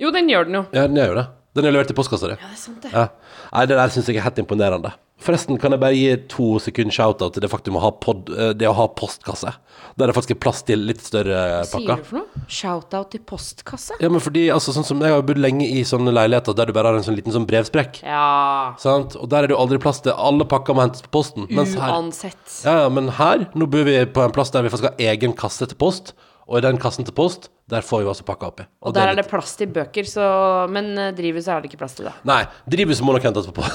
[0.00, 0.64] Jo, den gjør den jo.
[0.72, 1.26] Ja, den gjør det.
[1.56, 2.36] Den er levert i postkassa di.
[2.36, 2.92] Ja, det er sant det.
[2.92, 3.08] Ja.
[3.52, 4.92] Nei, det der syns jeg er helt imponerende.
[5.26, 8.50] Forresten, kan jeg bare gi to sekunder shout-out til det faktum å ha, pod, eh,
[8.52, 9.48] det å ha postkasse.
[9.96, 12.42] Der det faktisk er plass til litt større Hva sier du for noe?
[12.52, 13.96] Shout-out til postkasse?
[14.04, 16.74] Ja, men fordi, altså, sånn som Jeg har bodd lenge i sånne leiligheter der du
[16.76, 18.02] bare har en sånn liten sånn brevsprekk.
[18.04, 19.16] Ja Sant?
[19.16, 21.48] Og der er det jo aldri plass til Alle pakker må hentes på posten.
[21.48, 22.44] Her, Uansett.
[22.66, 25.32] ja, ja, men her, nå bor vi på en plass der vi faktisk har egen
[25.36, 26.12] kasse til post.
[26.46, 28.66] Og i den kassen til post, der får vi også pakka oppi.
[28.86, 30.26] Og der er det plass til bøker, så
[30.70, 32.14] Men eh, drivhuset er det ikke plass til, da.
[32.28, 33.66] Nei, drivhuset må nok hentes på.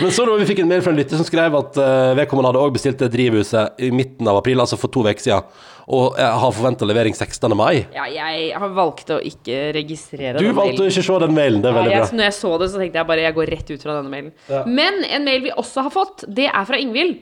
[0.00, 2.50] Men så da vi fikk en mail fra en lytter som skrev at uh, vedkommende
[2.50, 6.16] hadde også bestilt det drivhuset i midten av april, altså for to uker siden, og
[6.18, 7.54] jeg har forventa levering 16.
[7.58, 7.84] mai.
[7.94, 11.60] Ja, jeg har valgt å ikke registrere Du den valgte å ikke se den mailen,
[11.62, 12.18] det er Ja, veldig jeg, bra.
[12.18, 14.32] når jeg så det, så tenkte jeg bare jeg går rett ut fra denne mailen.
[14.48, 14.64] Ja.
[14.80, 17.20] Men en mail vi også har fått, det er fra Ingvild.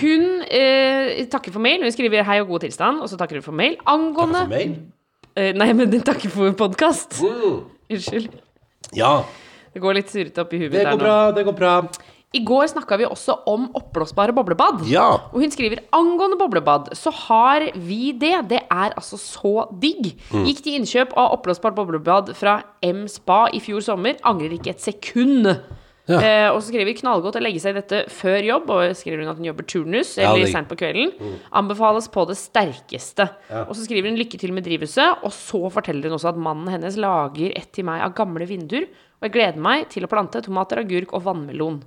[0.00, 1.82] Hun eh, takker for mail.
[1.82, 3.76] Hun skriver 'hei og god tilstand', og så takker hun for mail.
[3.86, 4.76] Angående For mail?
[5.36, 7.20] Eh, Nei, men den takker for podkast.
[7.22, 7.64] Mm.
[7.90, 8.28] Unnskyld.
[8.94, 9.22] Ja,
[9.74, 11.04] Det går litt surrete opp i huet det mitt går nå.
[11.04, 11.88] bra, det går bra.
[12.34, 14.86] I går snakka vi også om oppblåsbare boblebad.
[14.88, 15.04] Ja.
[15.32, 18.48] Og hun skriver angående boblebad, så har vi det.
[18.48, 20.14] Det er altså så digg.
[20.32, 20.44] Mm.
[20.46, 24.16] Gikk til innkjøp av oppblåsbart boblebad fra M Spa i fjor sommer.
[24.24, 25.46] Angrer ikke et sekund.
[26.06, 26.18] Ja.
[26.22, 29.24] Eh, og så skriver vi knallgodt å legge seg i dette før jobb, og skriver
[29.24, 31.10] hun at hun jobber turnus eller ja, seint på kvelden.
[31.50, 33.26] Anbefales på det sterkeste.
[33.66, 36.70] Og så skriver hun lykke til med drivhuset, og så forteller hun også at mannen
[36.76, 38.86] hennes lager et til meg av gamle vinduer,
[39.18, 41.82] og jeg gleder meg til å plante tomater, agurk og vannmelon.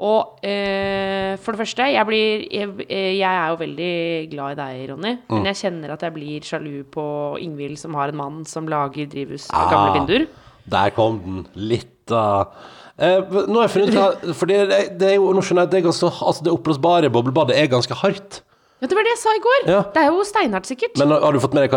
[0.00, 3.90] Og eh, for det første, jeg, blir, jeg, eh, jeg er jo veldig
[4.32, 5.12] glad i deg, Ronny.
[5.28, 7.04] Men jeg kjenner at jeg blir sjalu på
[7.44, 9.98] Ingvild, som har en mann som lager drivhus av gamle Ah.
[9.98, 10.26] vinduer.
[10.72, 11.42] Der kom den.
[11.54, 14.56] Litt av eh, Nå har jeg funnet ut For det,
[14.96, 17.68] det, er jo Nå skjønner jeg at det er ganske Altså, det oppblåsbare boblebadet er
[17.68, 18.38] ganske hardt.
[18.80, 19.66] Ja, det var det jeg sa i går.
[19.72, 19.80] Ja.
[19.92, 20.96] Det er jo steinhardt, sikkert.
[21.00, 21.72] Men har du fått med deg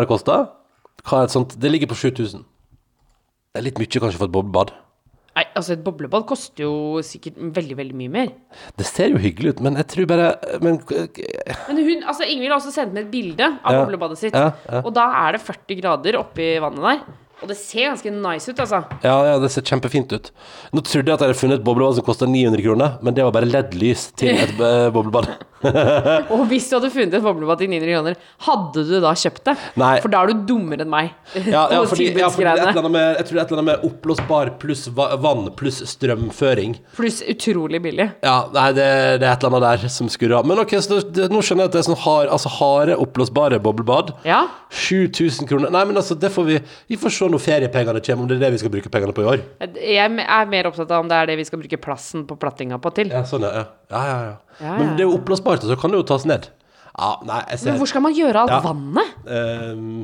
[1.08, 1.56] hva det sånt?
[1.60, 2.44] Det ligger på 7000.
[2.44, 4.74] Det er litt mye kanskje for et boblebad.
[5.40, 8.34] Nei, altså Et boblebad koster jo sikkert veldig veldig mye mer.
[8.80, 10.28] Det ser jo hyggelig ut, men jeg tror bare
[10.64, 13.84] Men Men hun, altså Ingvild har også sendt meg et bilde av Ja.
[13.86, 14.36] boblebadet sitt.
[14.36, 14.82] Ja, ja.
[14.84, 17.00] Og da er det 40 grader oppi vannet der.
[17.40, 18.82] Og det ser ganske nice ut, altså.
[19.06, 20.32] Ja, ja, det ser kjempefint ut.
[20.76, 23.24] Nå trodde jeg at jeg hadde funnet et boblebad som kosta 900 kroner, men det
[23.24, 25.30] var bare LED-lys til et eh, boblebad.
[26.34, 29.56] Og hvis du hadde funnet et boblebad til 900 kroner, hadde du da kjøpt det?
[29.80, 29.94] Nei.
[30.04, 31.14] For da er du dummere enn meg.
[31.36, 33.64] Ja, ja, fordi, ja, fordi et eller annet med, jeg tror det er et eller
[33.64, 36.78] annet med oppblåsbar pluss vann pluss strømføring.
[37.00, 38.10] Pluss utrolig billig.
[38.26, 38.88] Ja, nei, det,
[39.24, 40.48] det er et eller annet der som skurrer.
[40.48, 43.60] Men ok, så det, nå skjønner jeg at det er sånn hard, altså harde, oppblåsbare
[43.64, 44.16] boblebad.
[44.28, 44.46] Ja.
[44.76, 45.72] 7000 kroner.
[45.74, 46.58] Nei, men altså, det får vi
[46.90, 49.26] Vi får se når feriepengene kommer, om det er det vi skal bruke pengene på
[49.26, 49.44] i år.
[49.80, 52.80] Jeg er mer opptatt av om det er det vi skal bruke plassen på plattinga
[52.82, 53.14] på til.
[53.14, 53.68] Ja, sånn, ja.
[53.92, 54.34] Ja, ja, ja.
[54.60, 56.50] Ja, Men det er jo oppblåsbart, så kan det jo tas ned.
[57.00, 59.16] Ja, nei, jeg ser Men hvor skal man gjøre alt vannet?
[59.30, 60.04] Um,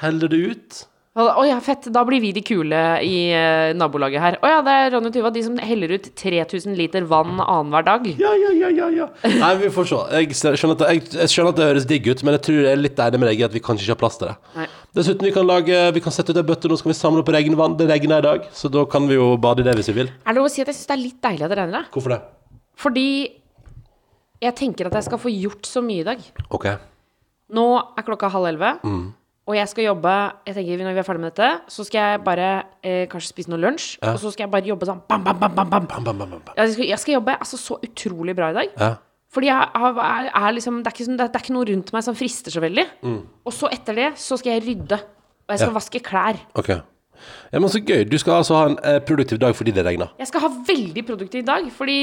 [0.00, 0.80] Heller det ut?
[1.12, 1.90] Å ja, fett.
[1.92, 4.36] Da blir vi de kule i uh, nabolaget her.
[4.40, 7.84] Å ja, det er Ronny og Tuva, de som heller ut 3000 liter vann annenhver
[7.84, 8.06] dag.
[8.16, 9.08] Ja, ja, ja, ja, ja.
[9.28, 9.98] Nei, vi får se.
[10.16, 12.70] Jeg skjønner, at jeg, jeg skjønner at det høres digg ut, men jeg tror jeg
[12.72, 14.38] er litt enig med deg i at vi kanskje ikke har plass til det.
[14.56, 14.70] Nei.
[14.92, 17.30] Dessuten, vi kan, lage, vi kan sette ut ei bøtte, nå skal vi samle opp
[17.32, 17.78] regnvann.
[17.80, 20.10] Det regner i dag, så da kan vi jo bade i det hvis vi vil.
[20.20, 21.86] Er det lov å si at jeg syns det er litt deilig at det regner?
[21.94, 22.18] Hvorfor det?
[22.82, 23.06] Fordi
[24.44, 26.26] jeg tenker at jeg skal få gjort så mye i dag.
[26.52, 26.66] Ok.
[27.56, 27.64] Nå
[27.96, 28.72] er klokka halv elleve,
[29.42, 30.10] og jeg skal jobbe
[30.46, 32.50] Jeg tenker Når vi er ferdig med dette, så skal jeg bare
[32.84, 35.56] eh, kanskje spise noe lunsj, og så skal jeg bare jobbe sånn bam, bam, bam,
[35.56, 35.88] bam, bam.
[35.88, 36.52] Bam, bam, bam, bam.
[36.60, 38.76] Jeg skal, jeg skal jobbe altså så utrolig bra i dag.
[38.76, 38.92] Ja.
[39.32, 41.92] Fordi jeg har, er, er liksom, det, er ikke, sånn- det, er, ikke noe rundt
[41.94, 42.84] meg som frister så veldig.
[43.48, 44.98] Og så etter det så skal jeg rydde.
[45.48, 45.78] Og jeg skal Ja.
[45.78, 46.40] vaske klær.
[46.60, 46.68] Ok.
[47.52, 48.02] Ja, men så gøy.
[48.10, 50.10] Du skal altså ha en eh, produktiv dag fordi det regner.
[50.18, 51.68] Jeg skal ha veldig produktiv dag.
[51.70, 51.96] Fordi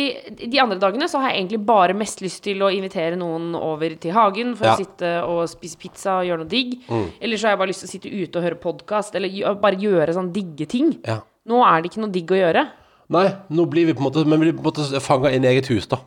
[0.47, 3.95] de andre dagene så har jeg egentlig bare mest lyst til å invitere noen over
[3.99, 4.73] til hagen for Ja.
[4.75, 6.77] å sitte og spise pizza og gjøre noe digg.
[7.21, 9.75] Eller så har jeg bare lyst til å sitte ute og høre podkast, eller bare
[9.81, 10.95] gjøre sånn digge ting.
[11.05, 11.19] Ja.
[11.45, 12.69] Nå er det ikke noe digg å gjøre.
[13.09, 15.39] Nei, nå blir vi på en måte Men vi blir på en måte fanga i
[15.41, 15.97] eget hus, da.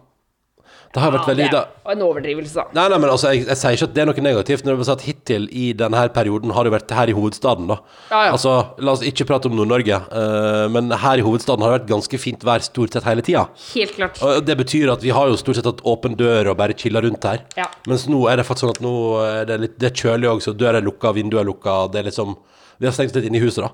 [0.93, 2.65] Det har vært veldig det er en overdrivelse, da.
[2.77, 4.67] Nei, nei, men altså, jeg, jeg sier ikke at det er noe negativt.
[4.69, 7.79] Når sagt Hittil i denne perioden har det vært her i hovedstaden, da.
[8.11, 8.35] Ja, ja.
[8.35, 8.53] Altså,
[8.85, 12.21] La oss ikke prate om Nord-Norge, uh, men her i hovedstaden har det vært ganske
[12.21, 13.47] fint vær stort sett hele tida.
[13.73, 14.21] Helt klart.
[14.23, 17.01] Og det betyr at vi har jo stort sett hatt åpen dør og bare chilla
[17.05, 17.41] rundt her.
[17.57, 17.71] Ja.
[17.89, 20.43] Mens nå er det faktisk sånn at nå er det litt Det er kjølig òg,
[20.45, 21.79] så døra er lukka, vinduet er lukka.
[21.93, 22.37] Det er liksom
[22.83, 23.73] Vi har stengt litt inne i huset, da.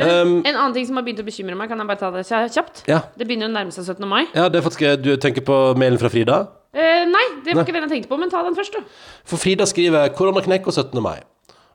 [0.00, 2.24] Um, En annen ting som har begynt å bekymre meg, kan jeg bare ta det
[2.28, 2.84] kjapt?
[2.88, 3.02] Ja.
[3.16, 4.06] Det begynner å nærme seg 17.
[4.08, 4.26] mai.
[4.36, 6.40] ja, det er faktisk Du tenker på mailen fra Frida?
[6.70, 8.98] Eh, nei, det var ikke den jeg tenkte på, men ta den først, du.
[9.26, 11.02] For Frida skriver 'koronaknekk og 17.
[11.02, 11.22] mai'.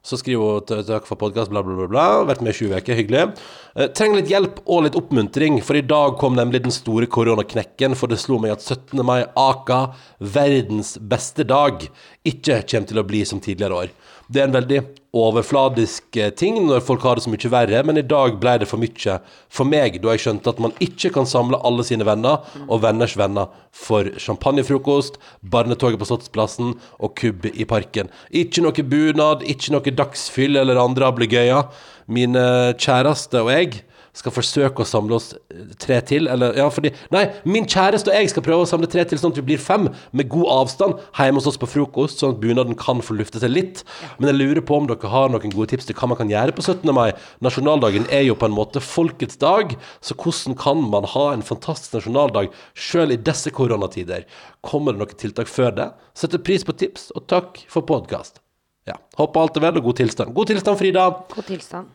[0.06, 1.88] Så skriver hun 'takk for podkast', bla, bla, bla.
[1.88, 2.24] bla.
[2.24, 3.36] Vært med i sju uker, hyggelig.
[3.76, 7.96] Eh, trenger litt hjelp og litt oppmuntring, for i dag kom nemlig den store koronaknekken.
[7.96, 9.04] For det slo meg at 17.
[9.04, 11.90] mai, Aka, verdens beste dag,
[12.24, 13.90] ikke kommer til å bli som tidligere år.
[14.28, 14.80] Det er en veldig
[15.16, 18.68] overfladisk eh, ting når folk har det så mye verre, men i dag ble det
[18.68, 19.18] for mye
[19.54, 23.16] for meg, da jeg skjønte at man ikke kan samle alle sine venner og venners
[23.20, 28.12] venner for champagnefrokost, barnetoget på Slottsplassen og kubb i parken.
[28.34, 31.70] Ikke noe bunad, ikke noe dagsfyll eller andre ablegøyer.
[32.12, 33.85] Mine kjæreste og jeg
[34.16, 38.18] skal forsøke å samle oss eh, tre til, eller ja, fordi Nei, min kjæreste og
[38.18, 41.02] jeg skal prøve å samle tre til, sånn at vi blir fem, med god avstand,
[41.18, 43.84] hjemme hos oss på frokost, sånn at bunaden kan få lufte seg litt.
[44.18, 46.56] Men jeg lurer på om dere har noen gode tips til hva man kan gjøre
[46.56, 46.94] på 17.
[46.96, 47.12] mai.
[47.46, 49.76] Nasjonaldagen er jo på en måte folkets dag,
[50.06, 54.26] så hvordan kan man ha en fantastisk nasjonaldag sjøl i disse koronatider?
[54.66, 55.92] Kommer det noen tiltak før det?
[56.18, 58.42] Setter pris på tips, og takk for podkast.
[58.86, 59.00] Ja.
[59.18, 60.34] Håper alt er vel, og god tilstand.
[60.38, 61.10] God tilstand, Frida.
[61.34, 61.94] God tilstand.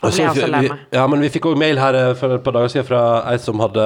[0.00, 0.78] Og ble så også vi- lei meg.
[0.96, 3.36] Ja, men vi fikk òg mail her eh, for et par dager siden fra ei
[3.38, 3.84] som hadde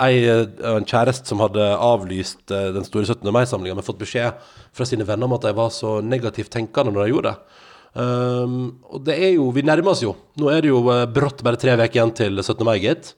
[0.00, 3.30] ei, eh, en kjæreste som hadde avlyst eh, den store 17.
[3.32, 4.32] mai-samlinga, men fått beskjed
[4.72, 7.60] fra sine venner om at de var så negativt tenkende når de gjorde det.
[7.94, 10.16] Um, og det er jo Vi nærmer oss jo.
[10.36, 10.80] Nå er det jo
[11.14, 12.64] brått bare tre uker igjen til 17.
[12.66, 13.12] mai, gitt.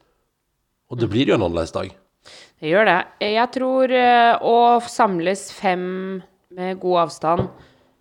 [0.91, 1.95] Og det blir jo en annerledes dag.
[2.61, 2.99] Det gjør det.
[3.25, 3.95] Jeg tror
[4.45, 7.49] å samles fem med god avstand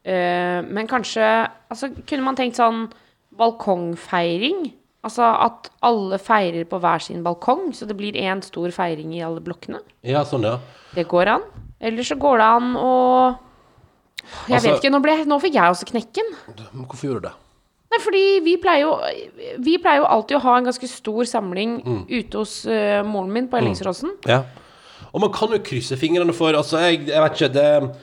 [0.04, 2.90] Men kanskje Altså, kunne man tenkt sånn
[3.38, 4.72] balkongfeiring?
[5.06, 9.22] Altså at alle feirer på hver sin balkong, så det blir én stor feiring i
[9.22, 9.80] alle blokkene?
[10.02, 10.58] Ja, sånn, ja.
[10.96, 11.44] Det går an.
[11.80, 12.94] Eller så går det an å
[14.48, 16.26] Jeg Altså- vet ikke, nå, ble, nå fikk jeg også knekken.
[16.74, 17.34] Hvorfor gjorde du det?
[17.92, 18.96] Nei, fordi vi pleier jo
[19.62, 22.08] Vi pleier jo alltid å ha en ganske stor samling Mm.
[22.10, 24.10] ute hos uh, moren min på Ellingsråsen.
[24.26, 24.44] Ja.
[25.14, 27.96] Og man kan jo krysse fingrene for Altså, jeg, jeg vet ikke det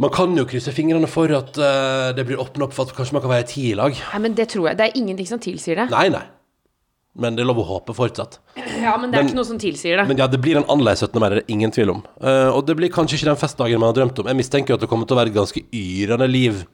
[0.00, 3.12] Man kan jo krysse fingrene for at eh, det blir åpna opp for at kanskje
[3.18, 3.92] man kan være ti i lag.
[4.14, 5.90] Nei, men det tror jeg Det er ingenting som tilsier det.
[5.92, 6.22] Nei, nei.
[7.12, 8.38] Men det er lov å håpe fortsatt.
[8.80, 10.06] Ja, men det er Men- ikke noe som tilsier det.
[10.08, 11.20] Men ja, det blir en annerledes 17.
[11.20, 12.02] mai, det er det ingen tvil om.
[12.22, 14.26] Eh, og det blir kanskje ikke den festdagen man har drømt om.
[14.26, 16.64] Jeg mistenker at det kommer til å være et ganske yrende liv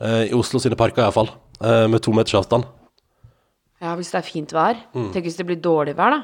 [0.00, 1.30] eh, i Oslo sine parker, iallfall.
[1.62, 2.66] Uh, med to meters avstand.
[3.82, 4.76] Ja, Hvis det er fint vær.
[4.94, 5.08] Mm.
[5.12, 6.20] Tenk hvis det blir dårlig vær, da.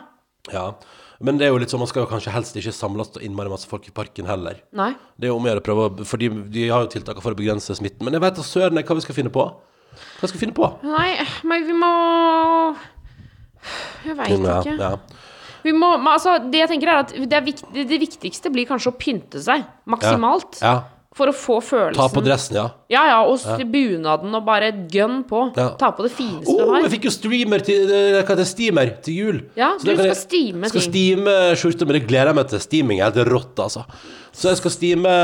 [0.52, 0.74] Ja.
[1.20, 3.52] Men det er jo litt sånn, man skal jo kanskje helst ikke samles og innmari
[3.52, 4.58] masse folk i parken heller.
[4.74, 4.92] Nei.
[5.18, 7.30] Det er jo om å gjøre å prøve å Fordi de har jo tiltak for
[7.36, 8.02] å begrense smitten.
[8.04, 9.44] Men jeg vet da søren hva vi skal finne på.
[10.18, 10.66] Hva skal vi finne på?
[10.82, 11.12] Nei,
[11.46, 11.92] men vi må
[14.04, 14.74] Jeg veit Ja, ikke.
[14.80, 14.96] ja.
[15.64, 18.50] Vi må, men altså, det jeg tenker er at det, er vikt, det, det viktigste
[18.52, 20.58] blir kanskje å pynte seg maksimalt.
[20.60, 20.82] ja.
[21.14, 22.64] For å få følelsen Ta på dressen, ja.
[22.90, 23.54] Ja, ja, og ja.
[23.70, 25.44] bunaden og bare gønn på.
[25.54, 25.68] Ja.
[25.78, 26.80] Ta på det fineste oh, du har.
[26.82, 28.46] jeg fikk jo streamer til eh, Hva det?
[28.50, 29.38] Steamer til jul.
[29.54, 30.90] Ja, Så du skal jeg- steame Skal ting.
[30.90, 32.64] steame skjorte, men det gleder jeg meg til.
[32.66, 33.84] Steaming er helt rått, altså.
[34.34, 35.14] Så jeg skal steame,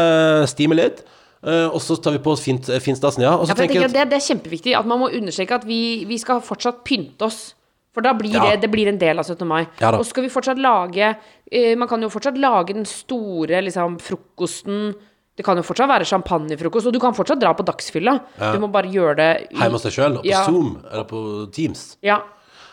[0.47, 1.03] steame litt.
[1.41, 3.33] Uh, og så tar vi på oss fint, finstasen, ja.
[3.35, 6.43] Og så Ja, det, det er kjempeviktig at man må understreke at vi, vi skal
[6.45, 7.55] fortsatt pynte oss.
[7.91, 8.51] For da blir Ja.
[8.53, 9.47] det, det blir en del av 17.
[9.49, 9.67] mai.
[9.81, 13.59] Ja og så skal vi fortsatt lage uh, Man kan jo fortsatt lage den store
[13.67, 14.95] liksom, frokosten.
[15.39, 18.19] Det kan jo fortsatt være champagnefrokost, og du kan fortsatt dra på dagsfylla.
[18.41, 20.43] Du må bare gjøre det Hjemme hos deg sjøl, på Ja.
[20.45, 21.23] Zoom eller på
[21.55, 21.97] Teams.
[22.05, 22.19] Ja.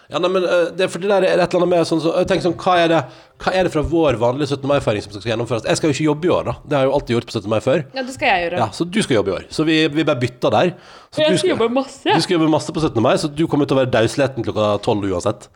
[0.08, 2.00] Ja, nei, men eh, det er for det der er et eller annet med sånn,
[2.00, 3.00] så, tenk sånn, hva er, det,
[3.44, 4.64] hva er det fra vår vanlige 17.
[4.72, 5.66] mai-feiring som skal gjennomføres?
[5.68, 6.54] Jeg skal jo ikke jobbe i år, da.
[6.64, 7.50] Det har jeg jo alltid gjort på 17.
[7.52, 7.82] mai før.
[7.98, 8.62] Ja, det skal jeg gjøre.
[8.64, 9.50] Ja, Så du skal jobbe i år.
[9.52, 10.72] Så vi, vi bare bytta der.
[11.12, 12.08] Så Jeg du skal jobbe masse.
[12.08, 13.04] Du skal jobbe masse på 17.
[13.04, 15.50] mai, så du kommer til å være dausleten klokka tolv uansett.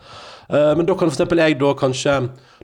[0.52, 2.18] Uh, men da kan for eksempel jeg da kanskje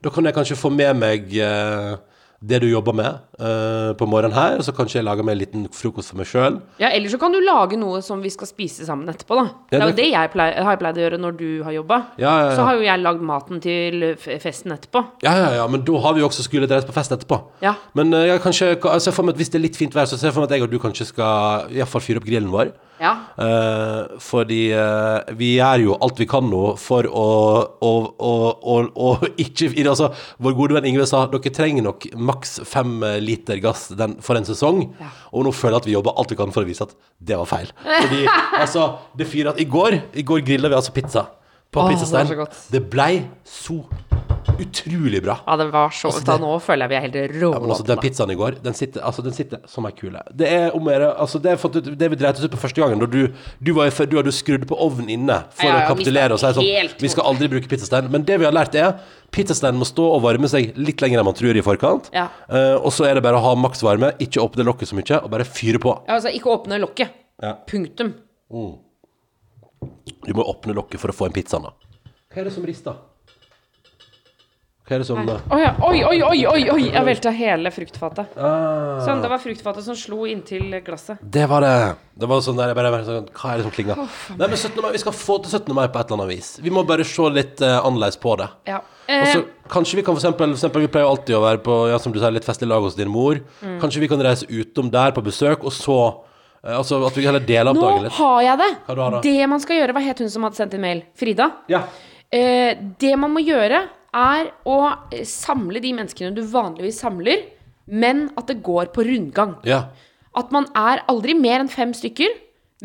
[0.03, 1.93] Da kan jeg kanskje få med meg eh,
[2.39, 5.39] det du jobber med uh, på morgenen her, og så kanskje jeg lager meg en
[5.39, 6.59] liten frokost for meg sjøl.
[6.77, 9.45] Ja, Eller så kan du lage noe som vi skal spise sammen etterpå, da.
[9.71, 11.99] det er jo det jeg pleier, har jeg pleid å gjøre når du har jobba.
[12.21, 12.55] Ja, ja, ja.
[12.59, 15.01] Så har jo jeg lagd maten til festen etterpå.
[15.25, 17.41] Ja, ja, ja, men da har vi jo også skulle reise på fest etterpå.
[17.65, 17.73] Ja.
[17.97, 20.19] Men uh, jeg kanskje, jeg for meg at hvis det er litt fint vær, så
[20.19, 22.29] ser jeg for meg at jeg og du kanskje skal i hvert fall fyre opp
[22.29, 22.75] grillen vår.
[23.01, 23.13] Ja.
[23.37, 27.27] Uh, fordi uh, vi gjør jo alt vi kan nå for å,
[27.77, 28.33] å, å,
[28.89, 29.11] å,
[29.43, 30.09] ikke Altså,
[30.43, 34.39] vår gode venn Ingve sa dere trenger nok maks fem eh, liter gass den, for
[34.39, 34.81] en sesong.
[34.99, 35.11] Ja.
[35.31, 37.37] Og nå føler jeg at vi jobber alt vi kan for å vise at det
[37.39, 37.71] var feil.
[37.85, 38.25] Fordi
[38.63, 41.27] altså, det fyrer at I går I går grilla vi altså pizza
[41.71, 42.31] på oh, pizzastein.
[42.31, 42.51] det.
[42.73, 43.11] Det blei
[43.47, 43.81] så
[44.55, 45.39] utrolig bra.
[45.45, 47.51] ja, det var så Altså, det- nå føler jeg vi er helt rå.
[47.53, 50.21] Ja, men altså, den pizzaen i går, den sitter, altså, den sitter som ei kule.
[50.35, 52.99] Det er om jeg, altså, Det at det vi dreit oss ut på første gangen,
[52.99, 56.39] da du, du, var, du hadde skrudd på ovnen inne for Ja, å kapitulere og
[56.39, 58.09] si sånn Vi skal aldri bruke pizzastein.
[58.09, 58.99] Men det vi har lært, er
[59.31, 62.09] pizzasteinen må stå og varme seg litt lenger enn man tror i forkant.
[62.13, 62.29] Ja.
[62.49, 65.29] Uh, og så er det bare å ha maksvarme, ikke åpne lokket så mye, og
[65.29, 65.93] bare fyre på.
[66.07, 67.09] Ja, altså, ikke åpne lokket.
[67.41, 67.55] Ja.
[67.67, 68.13] Punktum.
[70.25, 71.73] Du må åpne lokket for å få en pizza nå.
[72.33, 72.97] Hva er det som rister?
[74.87, 75.33] Hva er det som da?
[75.51, 75.71] Oi, ja.
[75.83, 76.83] oi, oi, oi, oi, oi!
[76.93, 78.37] Jeg velta hele fruktfatet.
[78.39, 79.01] ah.
[79.03, 81.19] Sånn, det var fruktfatet som slo inntil glasset.
[81.21, 81.73] Det var det.
[82.17, 83.99] Det var sånn der jeg bare, bare sånn, Hva er det som klinger?
[84.37, 84.79] Nei, men 17.
[84.81, 85.73] mai, Vi skal få til 17.
[85.75, 86.53] mai på et eller annet vis.
[86.63, 88.47] Vi må bare se litt uh, annerledes på det.
[88.71, 88.79] Ja.
[88.79, 91.43] Og så Eh, Kanskje vi kan for eksempel, for eksempel Vi pleier jo alltid å
[91.43, 93.39] være på Ja, som du sier, litt festlig lag hos din mor.
[93.61, 93.77] Mm.
[93.79, 95.97] Kanskje vi kan reise utom der på besøk, og så
[96.63, 98.15] eh, Altså at vi heller deler opp nå dagen litt.
[98.17, 98.69] Nå har jeg det!
[98.87, 99.21] Hva du har da?
[99.23, 101.03] Det man skal gjøre Hva het hun som hadde sendt inn mail?
[101.15, 101.49] Frida?
[101.71, 101.83] Ja.
[102.31, 104.79] Eh, det man må gjøre, er å
[105.11, 107.45] eh, samle de menneskene du vanligvis samler,
[107.87, 109.55] men at det går på rundgang.
[109.67, 109.87] Ja.
[110.37, 112.35] At man er aldri mer enn fem stykker,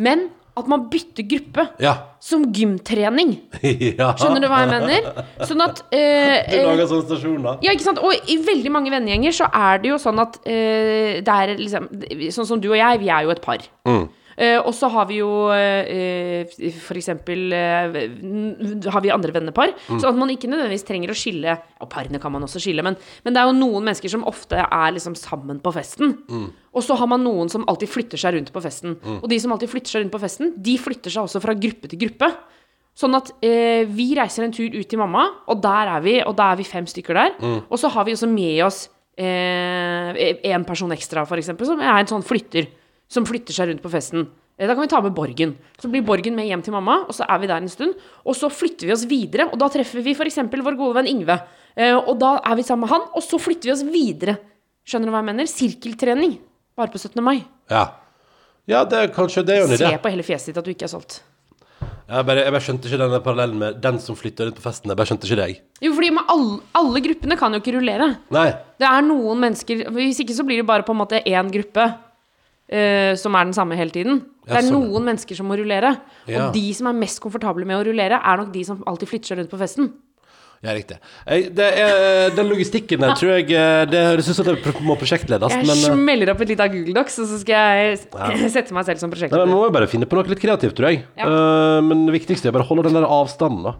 [0.02, 1.64] men at man bytter gruppe.
[1.80, 1.94] Ja.
[2.20, 3.34] Som gymtrening.
[3.98, 4.12] ja.
[4.20, 5.22] Skjønner du hva jeg mener?
[5.48, 7.54] Sånn at eh, Du eh, lager sånn stasjon, da.
[7.64, 8.02] Ja, ikke sant?
[8.04, 11.88] Og i veldig mange vennegjenger så er det jo sånn at eh, det er liksom
[12.32, 13.64] Sånn som du og jeg, vi er jo et par.
[13.88, 14.04] Eh,
[14.64, 16.48] og så har vi jo eh,
[16.80, 17.98] for eksempel eh,
[18.92, 19.74] har vi andre vennepar.
[20.00, 22.96] Så at man ikke nødvendigvis trenger å skille Og parene kan man også skille, men,
[23.24, 26.16] men det er jo noen mennesker som ofte er liksom sammen på festen.
[26.72, 28.96] Og så har man noen som alltid flytter seg rundt på festen.
[29.20, 31.90] Og de som alltid flytter seg rundt på festen, de flytter seg også fra gruppe
[31.92, 32.30] til gruppe.
[32.96, 36.34] Sånn at eh, vi reiser en tur ut til mamma, og der er vi, og
[36.36, 37.36] da er vi fem stykker der.
[37.72, 38.82] Og så har vi også med oss
[39.16, 40.12] eh,
[40.52, 42.68] en person ekstra, for eksempel, som er en sånn flytter.
[43.12, 44.26] Som flytter seg rundt på festen.
[44.56, 45.56] Eh, Da kan vi ta med Borgen.
[45.80, 47.94] Så blir Borgen med hjem til mamma, og så er vi der en stund.
[48.24, 50.38] Og så flytter vi oss videre, og da treffer vi f.eks.
[50.48, 51.36] vår gode venn Yngve.
[51.76, 54.38] Eh, og da er vi sammen med han, og så flytter vi oss videre.
[54.86, 55.46] Skjønner du hva jeg mener?
[55.50, 56.38] Sirkeltrening.
[56.76, 57.20] Bare på 17.
[57.22, 57.44] mai.
[57.70, 57.90] Ja.
[58.70, 59.90] Ja, det kanskje det er jo en idé.
[59.90, 61.20] Se på hele fjeset ditt at du ikke er solgt.
[62.12, 64.90] Jeg bare, jeg bare skjønte ikke denne parallellen med den som flytter rundt på festen.
[64.90, 65.60] Jeg bare skjønte ikke deg.
[65.82, 68.08] Jo, fordi alle, alle gruppene kan jo ikke rullere.
[68.34, 68.48] Nei.
[68.78, 71.86] Det er noen mennesker Hvis ikke så blir det bare på en måte én gruppe
[72.72, 74.22] eh, som er den samme hele tiden.
[74.46, 74.88] Det er sånn.
[74.88, 75.92] noen mennesker som må rullere.
[76.26, 76.48] Ja.
[76.48, 79.32] Og de som er mest komfortable med å rullere, er nok de som alltid flytter
[79.32, 79.92] seg rundt på festen.
[80.62, 80.96] Ja, riktig.
[81.26, 85.56] Det er, den logistikken der tror jeg eh, Det høres ut som det må prosjektledes,
[85.56, 88.28] Jeg men eh, smeller opp et lite Google Docs, og så skal jeg ja.
[88.54, 89.40] sette meg selv som Nei, men.
[89.40, 91.02] Man må jo bare finne på noe litt kreativt, tror jeg.
[91.18, 91.26] Ja.
[91.26, 93.74] Eh, men det viktigste er bare å holde den der avstanden, da.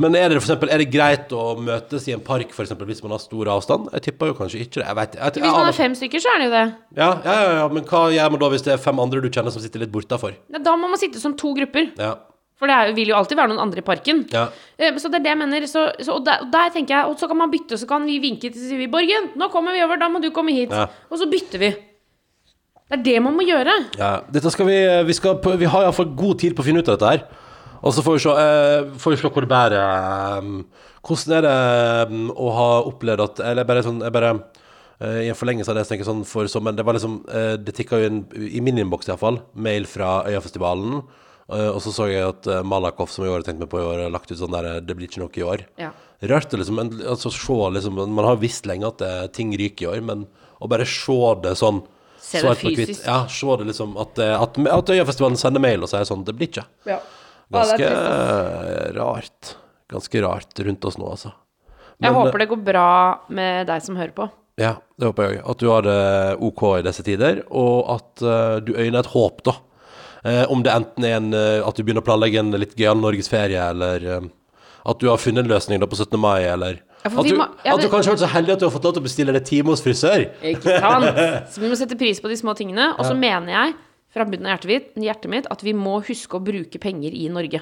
[0.00, 2.88] Men er det for eksempel, er det greit å møtes i en park for eksempel,
[2.90, 3.86] hvis man har stor avstand?
[3.94, 4.86] Jeg tipper jo kanskje ikke det.
[4.88, 6.64] Jeg vet, jeg, jeg, Hvis man har er fem stykker, så er det jo det.
[6.98, 9.28] ja, ja, ja, ja, men hva gjør man da hvis det er fem andre du
[9.30, 10.34] kjenner som sitter litt bortafor?
[10.50, 11.92] Ja, Da må man sitte som to grupper.
[12.00, 12.14] Ja.
[12.58, 14.24] For det er, vil jo alltid være noen andre i parken.
[14.34, 14.44] Ja.
[14.78, 15.66] Eh, Så det er det jeg mener.
[15.70, 17.88] Så, så, og, der, og der tenker jeg Og så kan man bytte, og så
[17.90, 20.70] kan vi vinke til Sivi Borgen, nå kommer vi over, da må du komme hit.
[20.74, 20.86] Ja.
[21.10, 21.70] Og så bytter vi.
[22.84, 23.74] Det er det man må gjøre.
[23.98, 24.76] Ja, dette skal vi
[25.08, 27.24] Vi, skal, vi har iallfall god tid på å finne ut av dette her.
[27.84, 29.76] Og så får vi se, eh, får vi se hvor det bærer.
[29.78, 34.30] eh, hvordan er det eh, å ha opplevd at Eller bare sånn jeg bare,
[35.00, 37.18] eh, I en forlengelse av det, så tenker jeg sånn for sommeren Det var liksom
[37.60, 41.02] Det tikka jo inn, i min innboks iallfall, mail fra Øyafestivalen.
[41.50, 44.10] og så så jeg at Malakoff, som jeg har tenkt meg på i år, har
[44.14, 45.66] lagt ut sånn der Det blir ikke noe i år.
[45.76, 45.90] Ja.
[46.24, 49.90] Rart å liksom, altså, se liksom Man har visst lenge at det, ting ryker i
[49.98, 50.24] år, men
[50.58, 51.82] å bare se det sånn
[52.16, 52.88] Se det svart på hvitt.
[52.88, 53.04] fysisk.
[53.04, 56.48] Ja, se det liksom at, at, at Øyafestivalen sender mail og sier sånn Det blir
[56.48, 56.64] ikke.
[56.88, 56.96] Ja.
[57.54, 57.96] Ganske Ja,
[58.74, 59.54] eh, rart.
[59.90, 61.34] Ganske rart rundt oss nå, altså.
[62.02, 62.88] Jeg håper det går bra
[63.32, 64.28] med deg som hører på.
[64.60, 65.50] Ja, det håper jeg òg.
[65.50, 66.00] At du har det
[66.46, 69.56] OK i disse tider, og at uh, du øyner et håp, da.
[70.24, 73.00] Uh, om det enten er en, uh, at du begynner å planlegge en litt gøyal
[73.00, 74.32] norgesferie, eller, eh,
[74.84, 76.18] At du har funnet en løsning da på 17.
[76.20, 78.60] mai, eller Ja, at du, må- ja, at du kanskje har vært så heldig at
[78.60, 80.26] du har fått lov til å bestille deg time hos frisør.
[80.42, 81.18] Ikke sant?
[81.52, 82.92] Så vi må sette pris på de små tingene.
[82.98, 83.74] Og så mener jeg
[84.14, 87.26] fra bunnen av hjertet mitt, hjertet mitt at vi må huske å bruke penger i
[87.32, 87.60] Norge.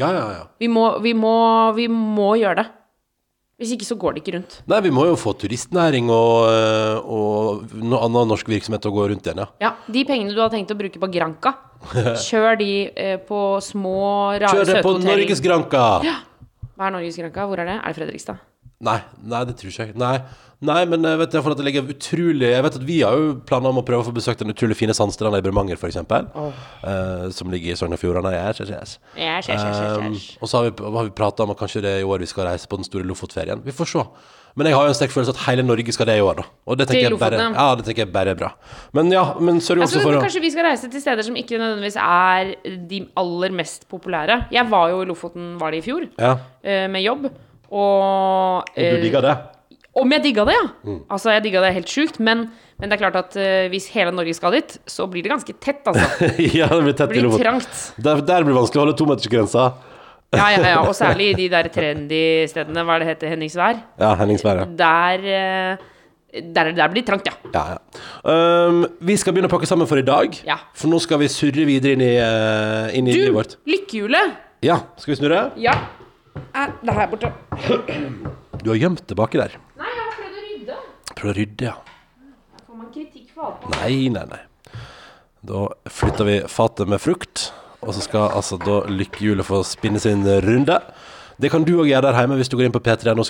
[0.00, 0.46] Ja, ja, ja.
[0.58, 1.36] Vi må, vi må,
[1.76, 2.66] vi må gjøre det.
[3.62, 4.56] Hvis ikke så går det ikke rundt.
[4.66, 8.96] Nei, vi må jo få turistnæring og, øh, og noe annen norsk virksomhet til å
[8.96, 9.46] gå rundt igjen, ja.
[9.62, 11.54] Ja, De pengene du har tenkt å bruke på Granka,
[12.26, 14.00] kjør de eh, på små,
[14.42, 15.84] rare, Kjør det på Norges Granka!
[16.06, 16.16] Ja.
[16.74, 17.46] Hva er Norges Granka?
[17.46, 17.78] Hvor er det?
[17.78, 18.42] Er det Fredrikstad?
[18.84, 19.94] Nei, nei, det tror ikke jeg.
[20.00, 20.16] Nei,
[20.64, 23.32] nei men jeg vet, jeg, at det ligger utrolig Jeg vet at vi har jo
[23.48, 25.98] planer om å prøve å få besøkt den utrolig fine sandstranda i Bremanger, f.eks.
[26.04, 28.34] Uh, som ligger i Sogn og Fjordane.
[28.36, 28.94] Yes, yes, yes.
[29.16, 31.84] Yes, yes, yes, yes, Um, og så har vi, har vi prata om at kanskje
[31.84, 33.62] det er i år vi skal reise på den store Lofotferien.
[33.64, 34.08] Vi får se.
[34.54, 36.44] Men jeg har jo en sterk følelse at hele Norge skal det i år, da.
[36.70, 38.52] Og det tenker, jeg bare, ja, det tenker jeg bare er bra.
[38.94, 41.38] Men ja, men sørg Jeg også for å kanskje vi skal reise til steder som
[41.40, 42.52] ikke nødvendigvis er
[42.90, 44.44] de aller mest populære.
[44.54, 47.26] Jeg var jo i Lofoten, var det i fjor, Ja, eh, med jobb.
[47.74, 49.34] Og, og du digga det?
[49.94, 50.66] Om jeg digga det, ja!
[50.82, 51.00] Mm.
[51.14, 52.20] Altså, jeg digga det helt sjukt.
[52.22, 52.48] Men,
[52.82, 55.54] men det er klart at uh, hvis hele Norge skal dit, så blir det ganske
[55.62, 56.30] tett, altså.
[56.58, 57.82] ja, det blir tett Det blir trangt.
[58.02, 59.68] Der, der blir det vanskelig å holde tometersgrensa.
[60.34, 60.82] Ja, ja, ja.
[60.82, 63.82] Og særlig i de der trendy stedene, hva er det heter, Henningsvær.
[64.02, 64.68] Ja, Henningsvær, ja.
[64.82, 67.38] Der, uh, der, der blir det trangt, ja.
[67.54, 68.06] Ja, ja.
[68.26, 70.40] Um, vi skal begynne å pakke sammen for i dag.
[70.46, 70.58] Ja.
[70.74, 73.60] For nå skal vi surre videre inn i, uh, inn i Du, livet vårt.
[73.70, 74.40] lykkehjulet!
[74.66, 75.44] Ja, skal vi snurre?
[75.60, 75.76] Ja.
[76.54, 77.28] Er det her borte?
[78.62, 79.52] Du har gjemt det baki der.
[79.78, 80.76] Nei, jeg har prøvd å rydde.
[81.14, 81.74] Prøv å rydde, ja.
[82.66, 83.60] Får man kritikk for alt?
[83.76, 84.42] Nei, nei, nei.
[85.44, 85.58] Da
[85.92, 87.36] flytter vi fatet med frukt,
[87.84, 90.78] og så skal altså da lykkehjulet få spinne sin runde.
[91.36, 93.22] Det kan du òg gjøre der hjemme hvis du går inn på p3.no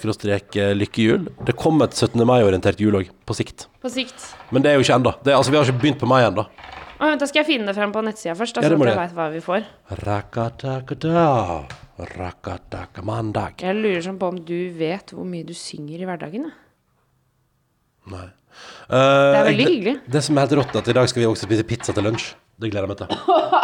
[0.79, 1.23] lykkehjul.
[1.49, 2.21] Det kommer et 17.
[2.29, 3.59] mai-orientert hjul òg, på sikt.
[3.83, 4.19] På sikt.
[4.53, 5.13] Men det er jo ikke ennå.
[5.25, 6.45] Altså, vi har ikke begynt på mai ennå.
[7.05, 8.97] Da skal jeg finne det frem på nettsida først, da, Ja, så må at jeg
[8.97, 9.01] du.
[9.03, 9.61] veit hva vi får.
[11.99, 13.61] Rakatakada, mandag.
[13.63, 16.49] Jeg lurer sånn på om du vet hvor mye du synger i hverdagen.
[16.49, 16.55] Da.
[18.17, 18.25] Nei.
[18.89, 19.95] Det er veldig jeg- hyggelig.
[20.11, 22.35] Det som er helt rått, at i dag skal vi også spise pizza til lunsj.
[22.59, 23.09] Det gleder jeg meg til.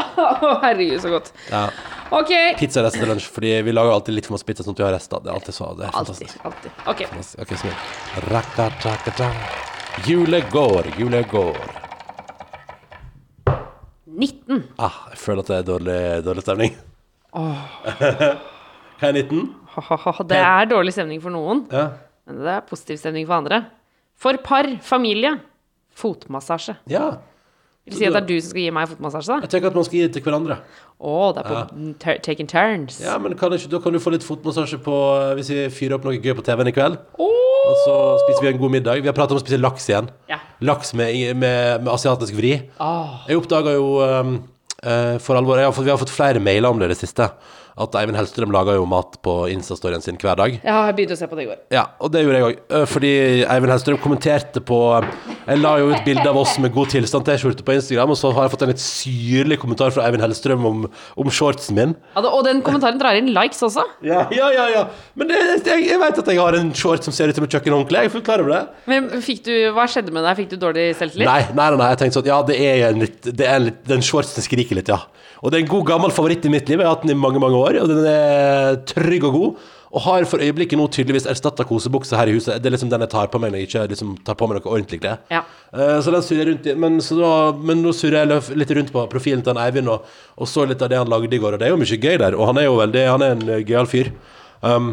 [0.64, 1.32] Herregud, så godt.
[1.50, 1.64] Ja.
[2.10, 2.32] OK.
[2.58, 4.86] Pizza rester til lunsj, fordi vi lager alltid litt for masse pizza sånn at vi
[4.88, 5.20] har rester.
[5.22, 6.16] Det er alltid så, det er Alltid.
[6.16, 6.44] fantastisk.
[6.44, 6.70] alltid.
[6.86, 7.04] OK.
[7.38, 7.74] okay så,
[8.30, 9.30] Rakatakata.
[10.06, 11.58] Julet går, julet går.
[14.06, 14.64] 19.
[14.78, 16.74] Ah, jeg føler at det er dårlig, dårlig stemning.
[17.32, 19.48] Hva er 19?
[20.28, 21.88] Det er dårlig stemning for noen, Ja.
[22.26, 23.64] men det er positiv stemning for andre.
[24.20, 25.38] For par, familie,
[25.96, 26.76] fotmassasje.
[26.90, 27.18] ja.
[27.88, 29.36] Vil si at det er du som skal gi meg fotmassasje, da?
[29.40, 30.58] Jeg tenker at man skal gi det til hverandre.
[31.00, 32.16] Å, det er på ja.
[32.26, 32.98] taking turns.
[33.00, 35.96] Ja, men kan ikke, da kan du få litt fotmassasje på eh, hvis vi fyrer
[35.96, 36.98] opp noe gøy på TV-en i kveld.
[37.18, 39.00] Og så spiser vi en god middag.
[39.00, 40.10] Vi har pratet om å spise laks igjen.
[40.28, 40.38] Ja.
[40.60, 42.52] Laks med, med, med asiatisk vri.
[42.76, 43.22] Oh.
[43.30, 44.36] Jeg oppdaga jo um,
[45.20, 47.26] for alvor har fått, Vi har fått flere mailer om det i det siste.
[47.80, 50.56] At Eivind Hellstrøm lager jo mat på Insta-storyen sin hver dag.
[50.60, 51.60] Ja, jeg begynte å se på det i går.
[51.72, 52.74] Ja, og det gjorde jeg òg.
[52.90, 53.12] Fordi
[53.46, 57.76] Eivind Hellstrøm kommenterte på Jeg la jo ut bilde av oss med god tilstand-T-skjorte på
[57.78, 60.84] Instagram, og så har jeg fått en litt syrlig kommentar fra Eivind Hellstrøm om,
[61.16, 61.96] om shortsen min.
[62.14, 63.86] Ja, og den kommentaren drar inn likes også.
[64.06, 64.66] Ja, ja, ja.
[64.74, 64.84] ja.
[65.18, 67.56] Men det, jeg, jeg vet at jeg har en short som ser ut som et
[67.56, 68.04] kjøkkenhåndkle.
[68.04, 68.62] Jeg er fullt klar over det.
[68.90, 70.36] Men fikk du, hva skjedde med deg?
[70.42, 71.30] Fikk du dårlig selvtillit?
[71.30, 73.82] Nei, nei, nei, jeg tenkte sånn Ja, det er en litt, det er en litt
[73.88, 75.00] Den shortsen skriker litt, ja.
[75.40, 76.80] Og det er en god gammel favoritt i mitt liv.
[76.82, 79.68] Jeg har hatt den i mange, mange år, og den er trygg og god.
[79.90, 82.60] Og har for øyeblikket nå tydeligvis erstatta kosebuksa her i huset.
[82.62, 84.60] Det er liksom den jeg tar på meg når jeg ikke liksom tar på meg
[84.60, 85.18] noe ordentlig klær.
[85.32, 85.40] Ja.
[85.74, 86.76] Uh, så den surrer rundt i.
[86.78, 90.06] Men, så da, men nå surrer jeg litt rundt på profilen til Eivind og,
[90.38, 92.20] og så litt av det han lagde i går, og det er jo mye gøy
[92.22, 92.36] der.
[92.38, 94.12] Og han er jo veldig Han er en eh, gøyal fyr.
[94.62, 94.92] Um,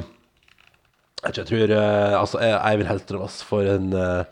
[1.27, 4.23] jeg tror, uh, Altså, Eivind ass, for en uh,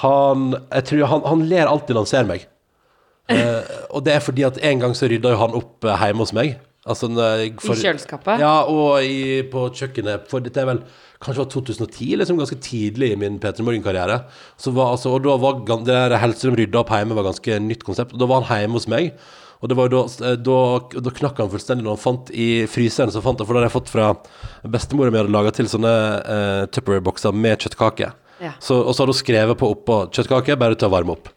[0.00, 2.48] Han Jeg tror han, han ler alltid når han ser meg.
[3.92, 6.56] Og det er fordi at en gang så rydda jo han opp hjemme hos meg.
[6.90, 7.08] Altså,
[7.62, 8.42] for- I kjøleskapet?
[8.42, 10.26] Ja, og i, på kjøkkenet.
[10.30, 10.82] For dette er vel
[11.20, 14.22] kanskje var 2010, liksom ganske tidlig i min Peter Morgen-karriere.
[14.56, 18.14] Altså, og da var det der Hellstrøm rydda opp hjemme var ganske nytt konsept.
[18.16, 19.12] Og da var han hjemme hos meg.
[19.60, 20.60] Og det var jo da, da,
[21.04, 23.12] da knakk han fullstendig når han fant i fryseren.
[23.12, 24.06] Så fant han, For da hadde jeg fått fra
[24.72, 25.92] bestemora mi hadde laga til sånne
[26.24, 28.08] uh, Tupperware-bokser med kjøttkake.
[28.40, 28.54] Ja.
[28.56, 31.28] Så, og så hadde hun skrevet på oppå kjøttkake, bare til å varme opp.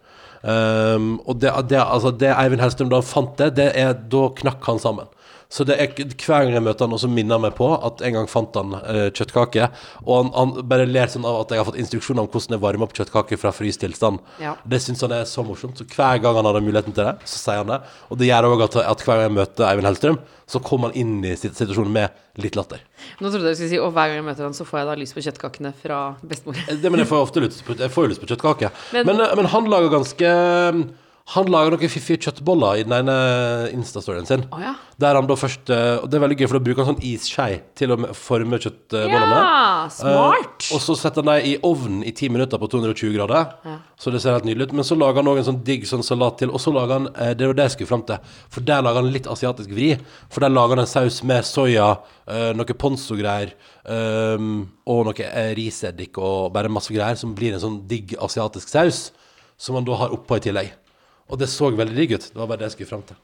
[0.43, 4.23] Um, og det, det, altså det Eivind Hellstrøm da han fant det, det er, da
[4.39, 5.11] knakk han sammen.
[5.53, 7.99] Så det er hver gang jeg møter han, og så minner han meg på at
[8.07, 9.67] en gang fant han uh, kjøttkake.
[10.01, 12.63] Og han, han bare ler sånn av at jeg har fått instruksjoner om hvordan jeg
[12.63, 14.17] varmer opp kjøttkake fra fryst tilstand.
[14.41, 14.55] Ja.
[14.65, 15.77] Det syns han er så morsomt.
[15.77, 17.77] Så hver gang han hadde muligheten til det, så sier han det.
[18.09, 20.17] Og det gjør òg at, at hver gang jeg møter Eivind Hellstrøm,
[20.53, 22.81] så kommer han inn i situasjonen med litt latter.
[23.21, 24.89] Nå trodde jeg du skulle si Og hver gang jeg møter han, så får jeg
[24.89, 26.57] da lyst på kjøttkakene fra bestemor.
[26.67, 27.77] Det, men jeg får ofte lyst på,
[28.09, 28.73] lyst på kjøttkake.
[28.97, 30.33] Men- Men, men, han lager ganske
[31.32, 33.13] Han lager noen fiffige kjøttboller i den ene
[33.71, 34.41] Insta-storyen sin.
[34.51, 34.74] Oh, ja.
[34.99, 37.05] Der han da først eh, Og det er veldig gøy, for da bruker han sånn
[37.07, 39.38] isskei til å forme kjøttbollene.
[39.39, 40.67] Ja, smart.
[40.67, 43.55] uh, og så setter han dem i ovnen i ti minutter på 220 grader.
[43.95, 44.76] Så det ser helt nydelig ut.
[44.82, 46.51] Men så lager han òg en sånn digg sånn salat til.
[46.51, 48.36] Og så lager han eh, Det var det jeg skulle fram til.
[48.51, 49.89] For der lager han litt asiatisk vri.
[50.28, 51.89] For der lager han en saus med soya,
[52.28, 53.55] uh, noe ponzo-greier
[53.88, 54.53] um,
[54.91, 59.05] og noe riseddik og bare masse greier, som blir en sånn digg asiatisk saus.
[59.55, 60.74] Som han da har oppå i tillegg.
[61.32, 62.26] Og det så veldig digg ut.
[62.34, 63.19] Det var bare det jeg skulle fram til.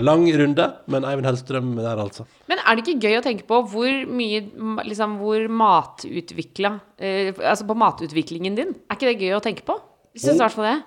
[0.00, 2.24] Lang runde, men Eivind Hellstrøm der, altså.
[2.50, 4.40] Men er det ikke gøy å tenke på hvor mye
[4.88, 8.72] liksom, Hvor matutvikla eh, Altså på matutviklingen din?
[8.88, 9.76] Er ikke det gøy å tenke på?
[10.16, 10.78] Jeg syns i hvert fall det.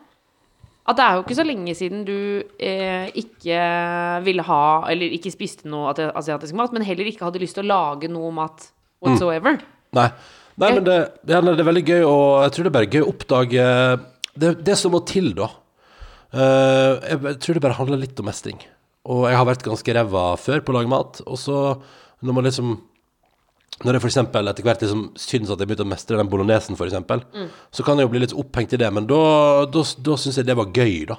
[0.86, 2.18] At det er jo ikke så lenge siden du
[2.62, 3.60] eh, ikke
[4.26, 7.72] ville ha Eller ikke spiste noe asiatisk mat, men heller ikke hadde lyst til å
[7.72, 8.68] lage noe mat
[9.06, 9.62] whatsoever.
[9.96, 10.10] Nei.
[10.56, 10.98] Nei, men det,
[11.28, 13.64] det, er, det er veldig gøy, og jeg tror det er bare gøy å oppdage
[14.40, 15.50] det, det som må til, da.
[16.36, 18.60] Eh, jeg, tror det bare handler litt om mestring.
[19.08, 21.62] Og jeg har vært ganske ræva før på å lage mat, og så
[22.26, 22.76] når man liksom
[23.84, 26.88] når jeg eksempel etter hvert liksom syns at jeg begynte å mestre den bolognesen, for
[26.88, 27.26] eksempel,
[27.76, 29.18] så kan jeg jo bli litt opphengt i det, men da,
[29.68, 31.18] da, da syns jeg det var gøy, da.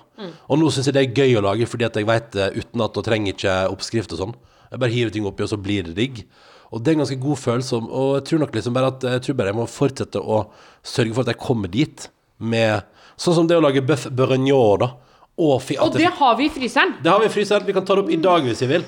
[0.48, 2.96] Og nå syns jeg det er gøy å lage fordi at jeg veit det utenat
[2.96, 4.34] og trenger ikke oppskrift og sånn.
[4.70, 6.24] Jeg bare hiver ting oppi, og så blir det digg.
[6.72, 9.26] Og det er en ganske god følelse, og jeg tror nok liksom bare at jeg
[9.26, 10.42] tror bare jeg må fortsette å
[10.80, 12.08] sørge for at jeg kommer dit
[12.40, 14.90] med Sånn som det å lage bøff bourguignon, da.
[15.36, 16.94] At Og det har vi i fryseren!
[17.02, 17.66] det har vi i fryseren.
[17.66, 18.84] Vi kan ta det opp i dag hvis vi vil.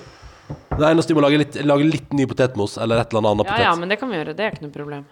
[0.79, 3.47] Det eneste vi må lage litt, lage litt ny potetmos eller et eller annet annet
[3.47, 3.65] Ja, potet.
[3.67, 4.35] ja, men det kan vi gjøre.
[4.37, 5.05] Det er ikke noe problem.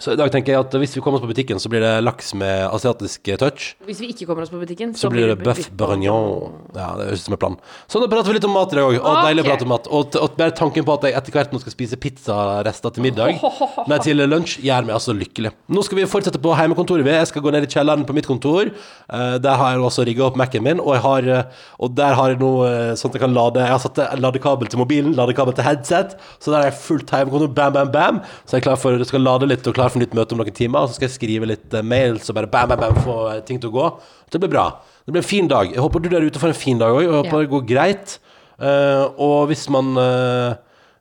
[0.00, 1.92] Så i dag tenker jeg at hvis vi kommer oss på butikken, så blir det
[2.02, 3.66] laks med asiatisk eh, touch.
[3.86, 6.56] Hvis vi ikke kommer oss på butikken, Så blir det bøff bourguignon.
[6.74, 7.58] Ja, det høres ut som en plan.
[7.90, 8.98] Så da prater vi litt om mat i dag òg.
[8.98, 9.88] Og deilig å prate om mat.
[9.90, 13.38] Og, og bare tanken på at jeg etter hvert nå skal spise pizzarester til middag,
[13.90, 15.54] nei, til lunsj, gjør meg altså lykkelig.
[15.74, 17.06] Nå skal vi fortsette på heimekontoret.
[17.14, 18.72] Jeg skal gå ned i kjelleren på mitt kontor.
[18.72, 22.18] Eh, der har jeg også rigga opp Mac-en min, og, jeg har, eh, og der
[22.18, 22.52] har jeg nå
[22.98, 26.50] sånn at jeg kan lade Jeg har satt ladekabel til mobilen, ladekabel til headset, så
[26.52, 27.52] der er jeg fullt heimekontor.
[27.54, 28.20] Bam, bam, bam.
[28.44, 30.42] Så jeg er klar for, jeg skal lade litt og klar for nytt møte om
[30.42, 30.84] noen timer.
[30.84, 33.40] Og så skal jeg skrive litt eh, mails og bare bam, bam, bam, få eh,
[33.46, 33.88] ting til å gå.
[34.32, 34.68] Det blir bra.
[35.04, 35.72] Det blir en fin dag.
[35.72, 37.02] Jeg håper du der ute får en fin dag òg.
[37.06, 38.18] Jeg håper det går greit.
[38.62, 40.54] Eh, og hvis man uh,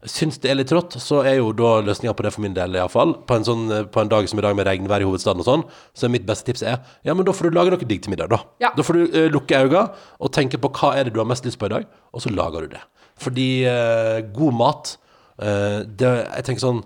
[0.10, 2.76] syns det er litt trått, så er jo da løsninga på det for min del,
[2.78, 3.16] iallfall.
[3.28, 5.48] På, en sånn, eh, på en dag som i dag med regnvær i hovedstaden og
[5.48, 5.66] sånn,
[5.96, 8.14] så er mitt beste tips er ja, men da får du lage noe digg til
[8.14, 8.42] middag, da.
[8.64, 8.74] Ja.
[8.76, 9.86] Da får du eh, lukke øynene
[10.20, 12.34] og tenke på hva er det du har mest lyst på i dag, og så
[12.34, 12.84] lager du det.
[13.24, 14.96] Fordi eh, god mat
[15.38, 16.84] eh, det, Jeg tenker sånn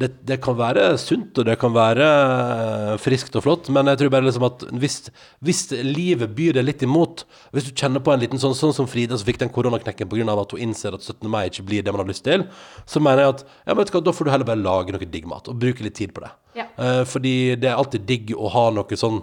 [0.00, 4.00] det, det kan være sunt, og det kan være eh, friskt og flott, men jeg
[4.00, 4.96] tror bare liksom at hvis,
[5.44, 8.88] hvis livet byr deg litt imot, hvis du kjenner på en liten sånn, sånn som
[8.90, 10.36] Frida som fikk den koronaknekken pga.
[10.40, 11.28] at hun innser at 17.
[11.28, 12.46] mai ikke blir det man har lyst til,
[12.88, 14.96] så mener jeg at ja, men vet du hva, da får du heller bare lage
[14.96, 16.32] noe digg mat, og bruke litt tid på det.
[16.62, 16.66] Ja.
[16.80, 19.22] Eh, fordi det er alltid digg å ha noe sånn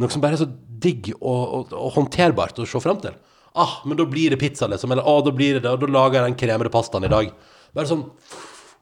[0.00, 0.46] Noe som bare er så
[0.80, 3.12] digg og, og, og håndterbart å se fram til.
[3.52, 4.94] Ah, men da blir det pizza, liksom.
[4.94, 7.28] Eller ah, da blir det det, og da lager jeg den kremede pastaen i dag.
[7.76, 8.06] Bare sånn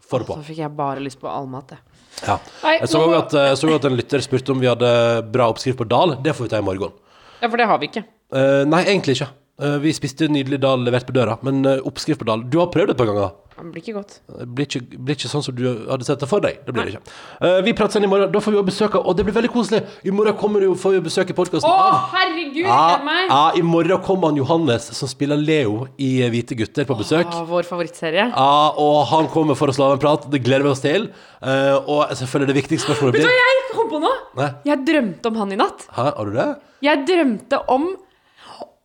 [0.09, 0.38] Få det på.
[0.40, 1.82] Så fikk jeg bare lyst på allmat, jeg.
[2.26, 2.38] Ja.
[2.64, 4.88] Jeg så jo at, eh, så at en lytter spurte om vi hadde
[5.30, 6.16] bra oppskrift på dal.
[6.24, 6.94] Det får vi ta i morgen.
[7.42, 8.04] Ja, for det har vi ikke.
[8.34, 9.30] Eh, nei, egentlig ikke.
[9.62, 12.70] Eh, vi spiste nydelig dal levert på døra, men eh, oppskrift på dal Du har
[12.72, 13.36] prøvd det et par ganger.
[13.59, 14.12] Det blir ikke godt.
[14.38, 16.61] Det blir ikke, blir ikke sånn som du hadde sett det for deg.
[16.66, 17.14] Det blir det ikke.
[17.42, 18.30] Uh, vi prates igjen i morgen.
[18.34, 19.80] Da får vi jo besøk av Og det blir veldig koselig.
[20.06, 22.62] I morgen kommer jo, får vi besøk i podkasten Å, herregud!
[22.62, 23.24] ja, meg!
[23.32, 27.28] ja, I morgen kommer han Johannes, som spiller Leo i Hvite gutter, på besøk.
[27.34, 28.30] Oh, vår favorittserie.
[28.30, 30.26] Ja, og han kommer for å slå av en prat.
[30.30, 31.11] Det gleder vi oss til.
[31.42, 34.11] Uh, og selvfølgelig det viktigste spørsmålet Vet du hva jeg kom på nå?
[34.38, 34.50] Nei.
[34.70, 35.88] Jeg drømte om han i natt.
[35.94, 36.50] Hæ, har du det?
[36.86, 37.90] Jeg drømte om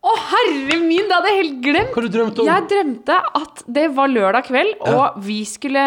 [0.04, 1.94] Å, herre min, det hadde jeg helt glemt!
[1.94, 2.48] Hva du drømte om?
[2.50, 5.84] Jeg drømte at det var lørdag kveld, og vi skulle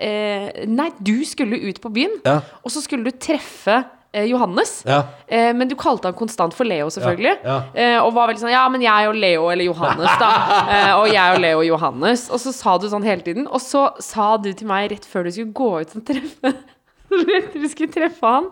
[0.00, 2.38] eh, Nei, du skulle ut på byen, Ja.
[2.64, 3.76] og så skulle du treffe
[4.16, 4.72] eh, Johannes.
[4.88, 5.02] Ja.
[5.28, 7.36] Eh, men du kalte han konstant for Leo, selvfølgelig.
[7.44, 10.32] Ja, Eh, og var veldig sånn Ja, men jeg og Leo, eller Johannes, da.
[10.78, 12.24] Eh, og jeg og Leo og Johannes.
[12.32, 13.44] Og så sa du sånn hele tiden.
[13.52, 16.54] Og så sa du til meg rett før du skulle gå ut og treffe
[17.28, 18.48] Rett du skulle treffe han,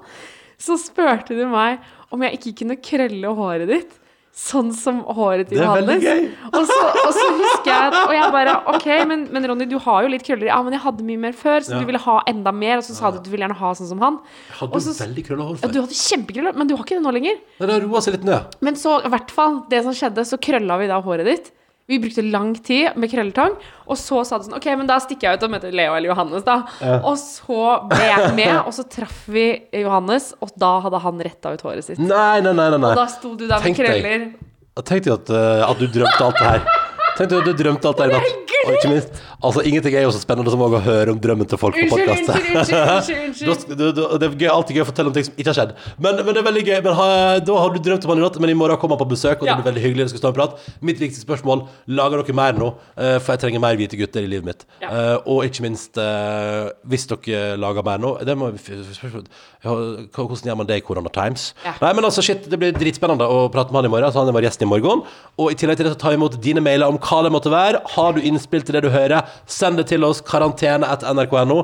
[0.60, 1.80] så spurte du meg
[2.12, 4.02] om jeg ikke kunne krølle håret ditt.
[4.36, 6.04] Sånn som håret til Det er veldig Johannes.
[6.04, 6.50] gøy.
[6.52, 6.76] Og så,
[7.06, 10.10] og så husker jeg at Og jeg bare OK, men, men Ronny, du har jo
[10.12, 10.50] litt krøller.
[10.50, 11.78] Ja, men jeg hadde mye mer før, så Ja.
[11.80, 12.76] du ville ha enda mer.
[12.76, 14.18] Og så sa du at du ville gjerne ha sånn som han.
[14.50, 15.62] Jeg hadde Og så- veldig krølla hår før.
[15.64, 17.36] Ja, du hadde kjempekrøller, men du har ikke det nå lenger.
[17.60, 18.44] Men det har roa seg litt ned.
[18.60, 21.50] Men så, i hvert fall, det som skjedde, så krølla vi da håret ditt.
[21.86, 23.52] Vi brukte lang tid med krølletang,
[23.86, 26.10] og så sa du sånn OK, men da stikker jeg ut og møter Leo eller
[26.10, 26.56] Johannes, da.
[26.98, 29.44] Og så ble jeg med, og så traff vi
[29.84, 32.02] Johannes, og da hadde han retta ut håret sitt.
[32.02, 32.66] Nei, nei, nei.
[32.74, 32.90] nei.
[32.90, 33.86] Og da sto du der med Tenk deg.
[33.86, 34.26] krøller.
[34.76, 36.66] Jeg tenkte jeg at, uh, at du drømte alt det her.
[37.16, 38.56] Tenkte du at du drømte alt det her i natt.
[38.66, 41.48] Og ikke minst, altså ingenting er jo så spennende som også å høre om drømmen
[41.50, 42.28] til folk på Unnskyld, podkast.
[42.52, 43.76] unnskyld, unnskyld, unnskyld,
[44.20, 45.72] Det er gøy, alltid gøy å fortelle om ting som ikke har skjedd.
[46.02, 46.78] Men, men det er veldig gøy.
[46.86, 47.06] Men ha,
[47.46, 49.40] da har du drømt om han i natt, men i morgen kommer han på besøk,
[49.42, 49.54] og Ja.
[49.54, 50.06] det blir veldig hyggelig.
[50.06, 50.74] Det skal stå og prate.
[50.90, 51.66] Mitt viktigste spørsmål
[51.98, 54.62] lager dere mer nå, Eh, for jeg trenger mer hvite gutter i livet mitt.
[54.80, 54.88] Ja.
[54.88, 59.26] Eh, og ikke minst, eh, hvis dere lager mer nå det må, vi f- spørsmål-
[59.64, 61.52] ja, hva- Hvordan gjør man det i Corona Times?
[61.64, 61.74] Ja.
[61.82, 64.10] Nei, men altså, shit, Det blir dritspennende å prate med han i morgen.
[64.12, 65.02] Så han er vår gjest i morgen.
[65.38, 67.50] Og i tillegg til det så tar vi imot dine mailer om hva det måtte
[67.52, 67.82] være.
[67.96, 70.22] Har du innspill til det du hører, send det til oss.
[70.24, 71.62] Karantene etter nrk.no.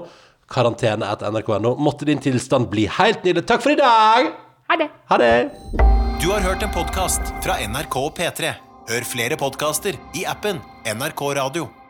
[0.52, 1.76] Karantene etter nrk.no.
[1.80, 3.46] Måtte din tilstand bli helt nydelig.
[3.48, 4.32] Takk for i dag!
[4.70, 4.88] Ha det.
[5.10, 5.34] Ha det!
[6.22, 8.54] Du har hørt en podkast fra NRK og P3.
[8.92, 11.81] Hør flere podkaster i appen NRK Radio.